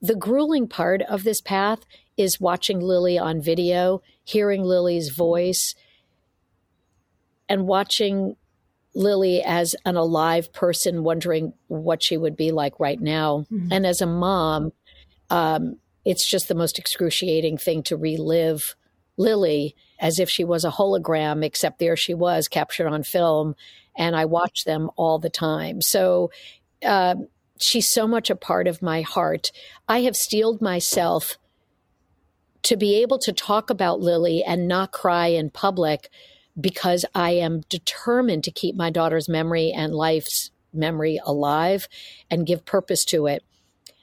The 0.00 0.14
grueling 0.14 0.68
part 0.68 1.02
of 1.02 1.24
this 1.24 1.40
path 1.40 1.80
is 2.16 2.40
watching 2.40 2.80
Lili 2.80 3.18
on 3.18 3.40
video, 3.40 4.02
hearing 4.24 4.62
Lili's 4.62 5.10
voice, 5.10 5.74
and 7.48 7.66
watching 7.66 8.36
Lili 8.94 9.42
as 9.42 9.74
an 9.84 9.96
alive 9.96 10.52
person, 10.52 11.04
wondering 11.04 11.54
what 11.68 12.02
she 12.02 12.16
would 12.16 12.36
be 12.36 12.52
like 12.52 12.78
right 12.78 13.00
now. 13.00 13.46
Mm-hmm. 13.50 13.72
And 13.72 13.86
as 13.86 14.00
a 14.00 14.06
mom, 14.06 14.72
um, 15.30 15.76
it's 16.04 16.28
just 16.28 16.48
the 16.48 16.54
most 16.54 16.78
excruciating 16.78 17.58
thing 17.58 17.82
to 17.84 17.96
relive 17.96 18.74
Lili 19.16 19.74
as 19.98 20.18
if 20.18 20.28
she 20.28 20.44
was 20.44 20.64
a 20.64 20.70
hologram, 20.70 21.44
except 21.44 21.78
there 21.78 21.96
she 21.96 22.14
was 22.14 22.48
captured 22.48 22.88
on 22.88 23.02
film. 23.02 23.54
And 23.96 24.16
I 24.16 24.24
watch 24.24 24.64
them 24.64 24.90
all 24.96 25.18
the 25.18 25.30
time. 25.30 25.80
So 25.80 26.30
uh, 26.84 27.16
she's 27.60 27.88
so 27.88 28.06
much 28.06 28.30
a 28.30 28.36
part 28.36 28.66
of 28.66 28.82
my 28.82 29.02
heart. 29.02 29.52
I 29.88 30.02
have 30.02 30.16
steeled 30.16 30.60
myself 30.60 31.38
to 32.64 32.76
be 32.76 33.02
able 33.02 33.18
to 33.18 33.32
talk 33.32 33.70
about 33.70 34.00
Lili 34.00 34.42
and 34.44 34.68
not 34.68 34.92
cry 34.92 35.28
in 35.28 35.50
public 35.50 36.10
because 36.60 37.04
I 37.14 37.30
am 37.32 37.62
determined 37.68 38.44
to 38.44 38.50
keep 38.50 38.76
my 38.76 38.90
daughter's 38.90 39.28
memory 39.28 39.72
and 39.72 39.94
life's 39.94 40.50
memory 40.72 41.20
alive 41.24 41.88
and 42.30 42.46
give 42.46 42.64
purpose 42.64 43.04
to 43.06 43.26
it. 43.26 43.42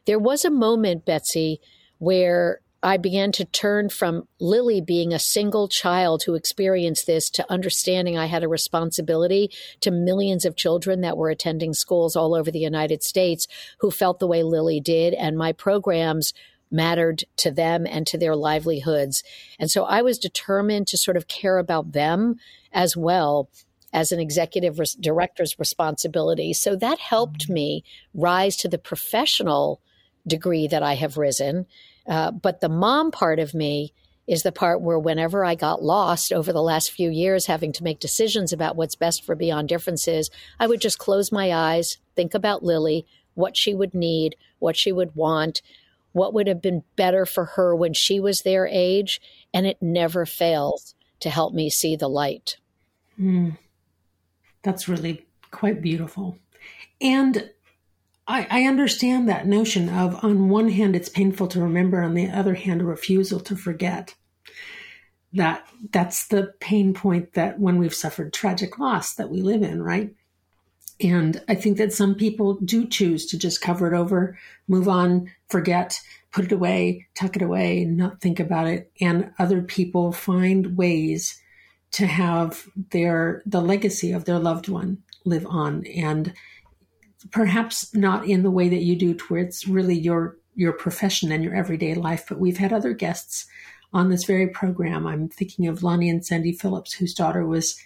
There 0.05 0.19
was 0.19 0.43
a 0.43 0.49
moment, 0.49 1.05
Betsy, 1.05 1.61
where 1.99 2.61
I 2.81 2.97
began 2.97 3.31
to 3.33 3.45
turn 3.45 3.89
from 3.89 4.27
Lili 4.39 4.79
being 4.79 5.13
a 5.13 5.19
single 5.19 5.67
child 5.67 6.23
who 6.23 6.35
experienced 6.35 7.07
this 7.07 7.29
to 7.31 7.51
understanding 7.51 8.17
I 8.17 8.27
had 8.27 8.43
a 8.43 8.47
responsibility 8.47 9.51
to 9.81 9.91
millions 9.91 10.45
of 10.45 10.55
children 10.55 11.01
that 11.01 11.17
were 11.17 11.29
attending 11.29 11.73
schools 11.73 12.15
all 12.15 12.33
over 12.33 12.49
the 12.49 12.59
United 12.59 13.03
States 13.03 13.47
who 13.79 13.91
felt 13.91 14.19
the 14.19 14.27
way 14.27 14.43
Lili 14.43 14.79
did. 14.79 15.13
And 15.13 15.37
my 15.37 15.51
programs 15.51 16.33
mattered 16.71 17.23
to 17.37 17.51
them 17.51 17.85
and 17.87 18.05
to 18.07 18.17
their 18.17 18.35
livelihoods. 18.35 19.23
And 19.59 19.69
so 19.69 19.85
I 19.85 20.01
was 20.01 20.17
determined 20.17 20.87
to 20.87 20.97
sort 20.97 21.17
of 21.17 21.27
care 21.27 21.57
about 21.57 21.93
them 21.93 22.35
as 22.71 22.95
well 22.95 23.49
as 23.91 24.11
an 24.11 24.19
executive 24.19 24.79
res- 24.79 24.93
director's 24.93 25.57
responsibility. 25.57 26.53
So 26.53 26.75
that 26.75 26.99
helped 26.99 27.49
me 27.49 27.83
rise 28.13 28.55
to 28.57 28.67
the 28.67 28.77
professional 28.77 29.81
degree 30.27 30.67
that 30.67 30.83
I 30.83 30.93
have 30.93 31.17
risen. 31.17 31.65
Uh, 32.07 32.31
but 32.31 32.61
the 32.61 32.69
mom 32.69 33.11
part 33.11 33.39
of 33.39 33.53
me 33.53 33.93
is 34.27 34.43
the 34.43 34.51
part 34.51 34.79
where 34.81 34.99
whenever 34.99 35.43
I 35.43 35.55
got 35.55 35.81
lost 35.81 36.31
over 36.31 36.53
the 36.53 36.61
last 36.61 36.91
few 36.91 37.09
years, 37.09 37.47
having 37.47 37.73
to 37.73 37.83
make 37.83 37.99
decisions 37.99 38.53
about 38.53 38.75
what's 38.75 38.95
best 38.95 39.25
for 39.25 39.33
Beyond 39.33 39.67
Differences, 39.69 40.29
I 40.59 40.67
would 40.67 40.81
just 40.81 40.99
close 40.99 41.31
my 41.31 41.51
eyes, 41.51 41.97
think 42.15 42.35
about 42.35 42.63
Lili, 42.63 43.07
what 43.33 43.57
she 43.57 43.73
would 43.73 43.95
need, 43.95 44.35
what 44.59 44.77
she 44.77 44.91
would 44.91 45.15
want, 45.15 45.63
what 46.11 46.33
would 46.33 46.47
have 46.47 46.61
been 46.61 46.83
better 46.95 47.25
for 47.25 47.45
her 47.45 47.75
when 47.75 47.93
she 47.93 48.19
was 48.19 48.41
their 48.41 48.67
age, 48.67 49.21
and 49.53 49.65
it 49.65 49.77
never 49.81 50.25
fails 50.25 50.95
to 51.19 51.29
help 51.29 51.53
me 51.53 51.69
see 51.69 51.95
the 51.95 52.09
light. 52.09 52.57
Mm, 53.19 53.57
that's 54.63 54.87
really 54.87 55.25
quite 55.51 55.81
beautiful. 55.81 56.37
And 57.01 57.49
I, 58.27 58.47
I 58.49 58.63
understand 58.63 59.27
that 59.27 59.47
notion 59.47 59.89
of, 59.89 60.23
on 60.23 60.49
one 60.49 60.69
hand, 60.69 60.95
it's 60.95 61.09
painful 61.09 61.47
to 61.47 61.61
remember, 61.61 62.01
on 62.01 62.13
the 62.13 62.29
other 62.29 62.53
hand, 62.53 62.81
a 62.81 62.85
refusal 62.85 63.39
to 63.41 63.55
forget. 63.55 64.15
That 65.33 65.67
that's 65.91 66.27
the 66.27 66.53
pain 66.59 66.95
point 66.95 67.33
that 67.33 67.59
when 67.59 67.77
we've 67.77 67.93
suffered 67.93 68.33
tragic 68.33 68.79
loss 68.79 69.13
that 69.13 69.29
we 69.29 69.41
live 69.41 69.61
in, 69.61 69.83
right? 69.83 70.09
And 71.01 71.41
I 71.47 71.55
think 71.55 71.77
that 71.77 71.93
some 71.93 72.15
people 72.15 72.55
do 72.55 72.85
choose 72.85 73.25
to 73.27 73.37
just 73.37 73.61
cover 73.61 73.87
it 73.87 73.97
over, 73.97 74.37
move 74.67 74.87
on, 74.89 75.31
forget, 75.47 75.99
put 76.31 76.45
it 76.45 76.51
away, 76.51 77.07
tuck 77.15 77.35
it 77.35 77.41
away, 77.41 77.85
not 77.85 78.21
think 78.21 78.39
about 78.39 78.67
it. 78.67 78.91
And 78.99 79.31
other 79.39 79.61
people 79.61 80.11
find 80.11 80.77
ways 80.77 81.39
to 81.91 82.05
have 82.05 82.67
their 82.91 83.41
the 83.45 83.61
legacy 83.61 84.11
of 84.11 84.25
their 84.25 84.39
loved 84.39 84.67
one 84.67 84.99
live 85.25 85.45
on 85.47 85.85
and 85.87 86.33
perhaps 87.31 87.93
not 87.95 88.25
in 88.27 88.43
the 88.43 88.51
way 88.51 88.69
that 88.69 88.83
you 88.83 88.95
do 88.95 89.13
to 89.13 89.23
where 89.25 89.41
it's 89.41 89.67
really 89.67 89.97
your 89.97 90.37
your 90.55 90.71
profession 90.71 91.31
and 91.31 91.43
your 91.43 91.55
everyday 91.55 91.95
life 91.95 92.25
but 92.29 92.39
we've 92.39 92.57
had 92.57 92.71
other 92.71 92.93
guests 92.93 93.47
on 93.91 94.09
this 94.09 94.23
very 94.23 94.47
program 94.47 95.07
i'm 95.07 95.27
thinking 95.27 95.67
of 95.67 95.83
lonnie 95.83 96.09
and 96.09 96.25
sandy 96.25 96.53
phillips 96.53 96.93
whose 96.93 97.13
daughter 97.13 97.45
was 97.45 97.79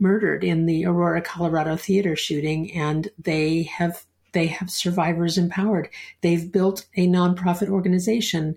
murdered 0.00 0.44
in 0.44 0.66
the 0.66 0.86
Aurora, 0.86 1.20
Colorado 1.20 1.76
theater 1.76 2.16
shooting, 2.16 2.72
and 2.72 3.08
they 3.18 3.64
have 3.64 4.04
they 4.32 4.46
have 4.46 4.70
survivors 4.70 5.38
empowered. 5.38 5.88
They've 6.20 6.50
built 6.52 6.86
a 6.96 7.06
nonprofit 7.06 7.68
organization 7.68 8.56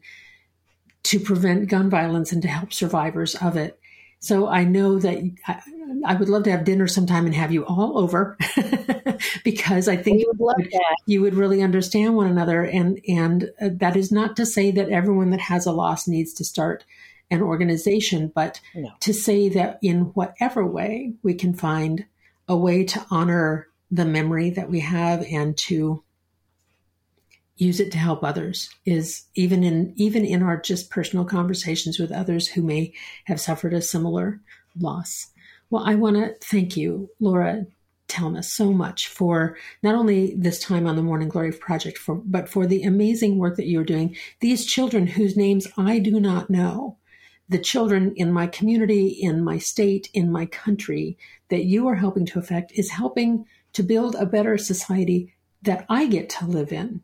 to 1.03 1.19
prevent 1.19 1.69
gun 1.69 1.89
violence 1.89 2.31
and 2.31 2.41
to 2.41 2.47
help 2.47 2.73
survivors 2.73 3.35
of 3.35 3.55
it. 3.57 3.79
So 4.19 4.47
I 4.47 4.65
know 4.65 4.99
that 4.99 5.17
I, 5.47 5.61
I 6.05 6.15
would 6.15 6.29
love 6.29 6.43
to 6.43 6.51
have 6.51 6.63
dinner 6.63 6.87
sometime 6.87 7.25
and 7.25 7.33
have 7.33 7.51
you 7.51 7.65
all 7.65 7.97
over 7.97 8.37
because 9.43 9.87
I 9.87 9.95
think 9.95 10.19
you 10.19 10.31
would 10.37 10.71
you 11.07 11.21
would 11.21 11.33
really 11.33 11.63
understand 11.63 12.15
one 12.15 12.27
another. 12.27 12.63
And 12.63 12.99
and 13.07 13.49
uh, 13.59 13.69
that 13.73 13.95
is 13.95 14.11
not 14.11 14.35
to 14.35 14.45
say 14.45 14.69
that 14.71 14.89
everyone 14.89 15.31
that 15.31 15.41
has 15.41 15.65
a 15.65 15.71
loss 15.71 16.07
needs 16.07 16.33
to 16.33 16.45
start 16.45 16.85
an 17.31 17.41
organization, 17.41 18.31
but 18.35 18.61
no. 18.75 18.91
to 18.99 19.13
say 19.13 19.49
that 19.49 19.79
in 19.81 20.01
whatever 20.13 20.65
way 20.65 21.13
we 21.23 21.33
can 21.33 21.53
find 21.53 22.05
a 22.47 22.55
way 22.55 22.83
to 22.83 23.03
honor 23.09 23.67
the 23.89 24.05
memory 24.05 24.51
that 24.51 24.69
we 24.69 24.81
have 24.81 25.25
and 25.31 25.57
to 25.57 26.03
use 27.55 27.79
it 27.79 27.91
to 27.91 27.97
help 27.97 28.23
others 28.23 28.69
is 28.85 29.25
even 29.35 29.63
in 29.63 29.93
even 29.95 30.25
in 30.25 30.41
our 30.41 30.59
just 30.59 30.89
personal 30.89 31.25
conversations 31.25 31.99
with 31.99 32.11
others 32.11 32.47
who 32.47 32.61
may 32.61 32.93
have 33.25 33.39
suffered 33.39 33.73
a 33.73 33.81
similar 33.81 34.41
loss. 34.79 35.27
Well, 35.69 35.83
I 35.85 35.95
want 35.95 36.17
to 36.17 36.35
thank 36.45 36.75
you, 36.75 37.09
Laura 37.19 37.65
Talmus, 38.11 38.45
so 38.45 38.73
much 38.73 39.07
for 39.07 39.57
not 39.81 39.95
only 39.95 40.35
this 40.35 40.59
time 40.59 40.85
on 40.85 40.97
the 40.97 41.01
Morning 41.01 41.29
Glory 41.29 41.53
Project, 41.53 41.97
for, 41.97 42.15
but 42.15 42.49
for 42.49 42.65
the 42.65 42.83
amazing 42.83 43.37
work 43.37 43.55
that 43.55 43.67
you're 43.67 43.85
doing. 43.85 44.15
These 44.41 44.65
children 44.65 45.07
whose 45.07 45.37
names 45.37 45.67
I 45.77 45.99
do 45.99 46.19
not 46.19 46.49
know, 46.49 46.97
the 47.51 47.59
children 47.59 48.13
in 48.15 48.31
my 48.31 48.47
community, 48.47 49.07
in 49.09 49.43
my 49.43 49.57
state, 49.57 50.09
in 50.13 50.31
my 50.31 50.45
country 50.45 51.17
that 51.49 51.65
you 51.65 51.85
are 51.85 51.95
helping 51.95 52.25
to 52.25 52.39
affect 52.39 52.71
is 52.75 52.91
helping 52.91 53.45
to 53.73 53.83
build 53.83 54.15
a 54.15 54.25
better 54.25 54.57
society 54.57 55.35
that 55.61 55.85
I 55.89 56.07
get 56.07 56.29
to 56.29 56.45
live 56.45 56.71
in 56.71 57.01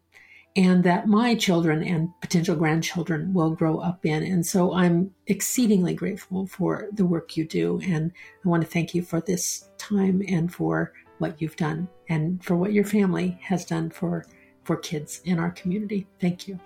and 0.56 0.86
that 0.86 1.06
my 1.06 1.36
children 1.36 1.84
and 1.84 2.10
potential 2.22 2.56
grandchildren 2.56 3.34
will 3.34 3.52
grow 3.52 3.80
up 3.80 4.06
in. 4.06 4.24
And 4.24 4.46
so 4.46 4.74
I'm 4.74 5.14
exceedingly 5.28 5.94
grateful 5.94 6.48
for 6.48 6.88
the 6.94 7.06
work 7.06 7.36
you 7.36 7.46
do. 7.46 7.82
And 7.84 8.14
I 8.44 8.48
want 8.48 8.64
to 8.64 8.70
thank 8.70 8.96
you 8.96 9.02
for 9.02 9.20
this 9.20 9.70
time 9.78 10.24
and 10.30 10.52
for 10.52 10.94
what 11.18 11.42
you've 11.42 11.58
done 11.58 11.90
and 12.08 12.42
for 12.42 12.56
what 12.56 12.72
your 12.72 12.86
family 12.86 13.38
has 13.42 13.66
done 13.66 13.90
for, 13.90 14.26
for 14.64 14.78
kids 14.78 15.20
in 15.26 15.40
our 15.40 15.52
community. 15.52 16.08
Thank 16.22 16.48
you. 16.48 16.58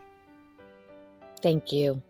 Thank 1.42 1.72
you. 1.72 2.04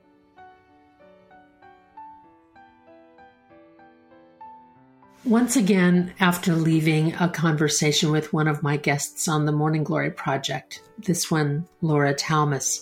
Once 5.25 5.55
again, 5.55 6.11
after 6.19 6.55
leaving 6.55 7.13
a 7.13 7.29
conversation 7.29 8.09
with 8.09 8.33
one 8.33 8.47
of 8.47 8.63
my 8.63 8.75
guests 8.75 9.27
on 9.27 9.45
the 9.45 9.51
Morning 9.51 9.83
Glory 9.83 10.09
Project, 10.09 10.81
this 10.97 11.29
one, 11.29 11.67
Laura 11.83 12.15
Talmus, 12.15 12.81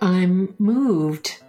I'm 0.00 0.52
moved 0.58 1.40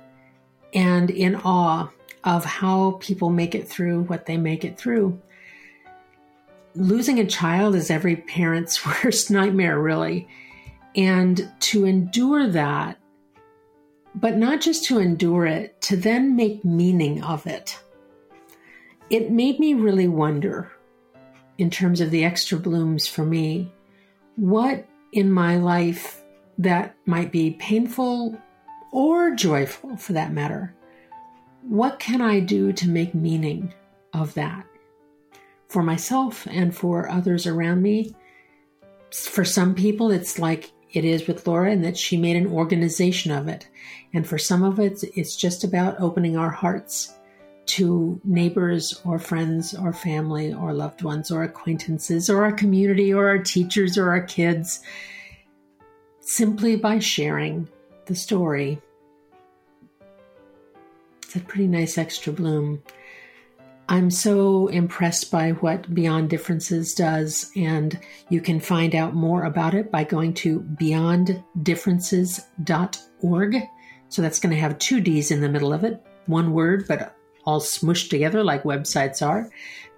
and 0.75 1.09
in 1.09 1.35
awe 1.37 1.89
of 2.23 2.45
how 2.45 2.99
people 3.01 3.31
make 3.31 3.55
it 3.55 3.67
through 3.67 4.03
what 4.03 4.27
they 4.27 4.37
make 4.37 4.63
it 4.63 4.77
through. 4.77 5.19
Losing 6.75 7.19
a 7.19 7.25
child 7.25 7.73
is 7.73 7.89
every 7.89 8.17
parent's 8.17 8.85
worst 9.03 9.31
nightmare, 9.31 9.79
really. 9.79 10.27
And 10.95 11.51
to 11.61 11.85
endure 11.85 12.47
that, 12.47 12.99
but 14.13 14.37
not 14.37 14.61
just 14.61 14.85
to 14.85 14.99
endure 14.99 15.47
it, 15.47 15.81
to 15.81 15.97
then 15.97 16.35
make 16.35 16.63
meaning 16.63 17.23
of 17.23 17.47
it 17.47 17.79
it 19.11 19.29
made 19.29 19.59
me 19.59 19.73
really 19.73 20.07
wonder, 20.07 20.71
in 21.57 21.69
terms 21.69 21.99
of 21.99 22.11
the 22.11 22.23
extra 22.23 22.57
blooms 22.57 23.07
for 23.07 23.25
me, 23.25 23.69
what 24.37 24.87
in 25.11 25.29
my 25.29 25.57
life 25.57 26.23
that 26.57 26.95
might 27.05 27.29
be 27.29 27.51
painful 27.51 28.39
or 28.93 29.35
joyful 29.35 29.97
for 29.97 30.13
that 30.13 30.31
matter, 30.31 30.73
what 31.61 31.99
can 31.99 32.21
I 32.21 32.39
do 32.39 32.71
to 32.71 32.89
make 32.89 33.13
meaning 33.13 33.73
of 34.13 34.33
that 34.35 34.65
for 35.67 35.83
myself 35.83 36.47
and 36.49 36.73
for 36.73 37.09
others 37.09 37.45
around 37.45 37.81
me? 37.81 38.15
For 39.11 39.43
some 39.43 39.75
people, 39.75 40.09
it's 40.09 40.39
like 40.39 40.71
it 40.93 41.03
is 41.03 41.27
with 41.27 41.45
Laura, 41.45 41.69
and 41.71 41.83
that 41.83 41.97
she 41.97 42.15
made 42.15 42.37
an 42.37 42.47
organization 42.47 43.33
of 43.33 43.49
it. 43.49 43.67
And 44.13 44.25
for 44.25 44.37
some 44.37 44.63
of 44.63 44.79
it, 44.79 45.03
it's 45.17 45.35
just 45.35 45.65
about 45.65 45.99
opening 45.99 46.37
our 46.37 46.49
hearts 46.49 47.13
to 47.71 48.21
neighbors 48.25 48.99
or 49.05 49.17
friends 49.17 49.73
or 49.73 49.93
family 49.93 50.53
or 50.53 50.73
loved 50.73 51.03
ones 51.03 51.31
or 51.31 51.43
acquaintances 51.43 52.29
or 52.29 52.43
our 52.43 52.51
community 52.51 53.13
or 53.13 53.29
our 53.29 53.37
teachers 53.37 53.97
or 53.97 54.09
our 54.09 54.19
kids 54.21 54.81
simply 56.19 56.75
by 56.75 56.99
sharing 56.99 57.69
the 58.07 58.15
story. 58.15 58.81
It's 61.23 61.37
a 61.37 61.39
pretty 61.39 61.67
nice 61.67 61.97
extra 61.97 62.33
bloom. 62.33 62.83
I'm 63.87 64.11
so 64.11 64.67
impressed 64.67 65.31
by 65.31 65.51
what 65.51 65.93
Beyond 65.93 66.29
Differences 66.29 66.93
does, 66.93 67.51
and 67.55 67.97
you 68.29 68.41
can 68.41 68.59
find 68.59 68.93
out 68.95 69.15
more 69.15 69.43
about 69.43 69.73
it 69.73 69.91
by 69.91 70.03
going 70.03 70.33
to 70.35 70.59
beyonddifferences.org. 70.61 73.55
So 74.09 74.21
that's 74.21 74.39
going 74.39 74.53
to 74.53 74.61
have 74.61 74.77
two 74.77 74.99
D's 74.99 75.31
in 75.31 75.41
the 75.41 75.49
middle 75.49 75.73
of 75.73 75.85
it, 75.85 76.05
one 76.25 76.53
word, 76.53 76.85
but 76.87 77.15
all 77.51 77.59
smushed 77.59 78.09
together 78.09 78.43
like 78.43 78.63
websites 78.63 79.23
are, 79.25 79.49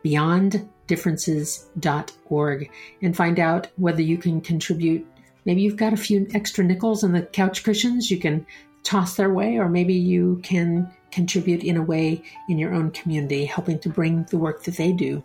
beyonddifferences.org, 0.04 2.72
and 3.02 3.16
find 3.16 3.40
out 3.40 3.68
whether 3.78 4.02
you 4.02 4.18
can 4.18 4.42
contribute. 4.42 5.08
Maybe 5.46 5.62
you've 5.62 5.78
got 5.78 5.94
a 5.94 5.98
few 5.98 6.28
extra 6.34 6.64
nickels 6.64 7.04
in 7.04 7.12
the 7.12 7.22
couch 7.22 7.64
cushions 7.64 8.10
you 8.10 8.18
can 8.18 8.48
toss 8.82 9.16
their 9.16 9.32
way, 9.32 9.58
or 9.58 9.70
maybe 9.70 9.94
you 9.94 10.40
can 10.44 10.92
contribute 11.12 11.64
in 11.64 11.78
a 11.78 11.84
way 11.84 12.24
in 12.50 12.58
your 12.58 12.74
own 12.74 12.90
community, 12.90 13.46
helping 13.46 13.78
to 13.80 13.90
bring 13.90 14.24
the 14.32 14.38
work 14.38 14.64
that 14.64 14.78
they 14.78 14.92
do 14.92 15.24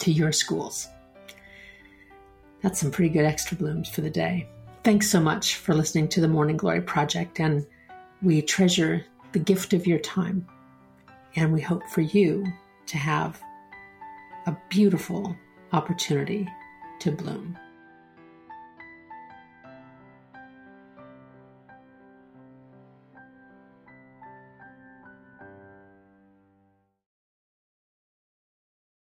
to 0.00 0.12
your 0.12 0.32
schools. 0.32 0.86
That's 2.62 2.78
some 2.78 2.90
pretty 2.90 3.08
good 3.08 3.24
extra 3.24 3.56
blooms 3.56 3.88
for 3.88 4.02
the 4.02 4.10
day. 4.10 4.46
Thanks 4.84 5.10
so 5.10 5.20
much 5.20 5.56
for 5.56 5.74
listening 5.74 6.08
to 6.08 6.20
the 6.20 6.28
Morning 6.28 6.58
Glory 6.58 6.82
Project 6.82 7.40
and 7.40 7.64
We 8.22 8.42
treasure 8.42 9.06
the 9.32 9.38
gift 9.38 9.72
of 9.72 9.86
your 9.86 9.98
time, 9.98 10.46
and 11.36 11.52
we 11.52 11.60
hope 11.60 11.86
for 11.88 12.00
you 12.00 12.44
to 12.86 12.98
have 12.98 13.40
a 14.46 14.56
beautiful 14.68 15.36
opportunity 15.72 16.48
to 16.98 17.12
bloom. 17.12 17.56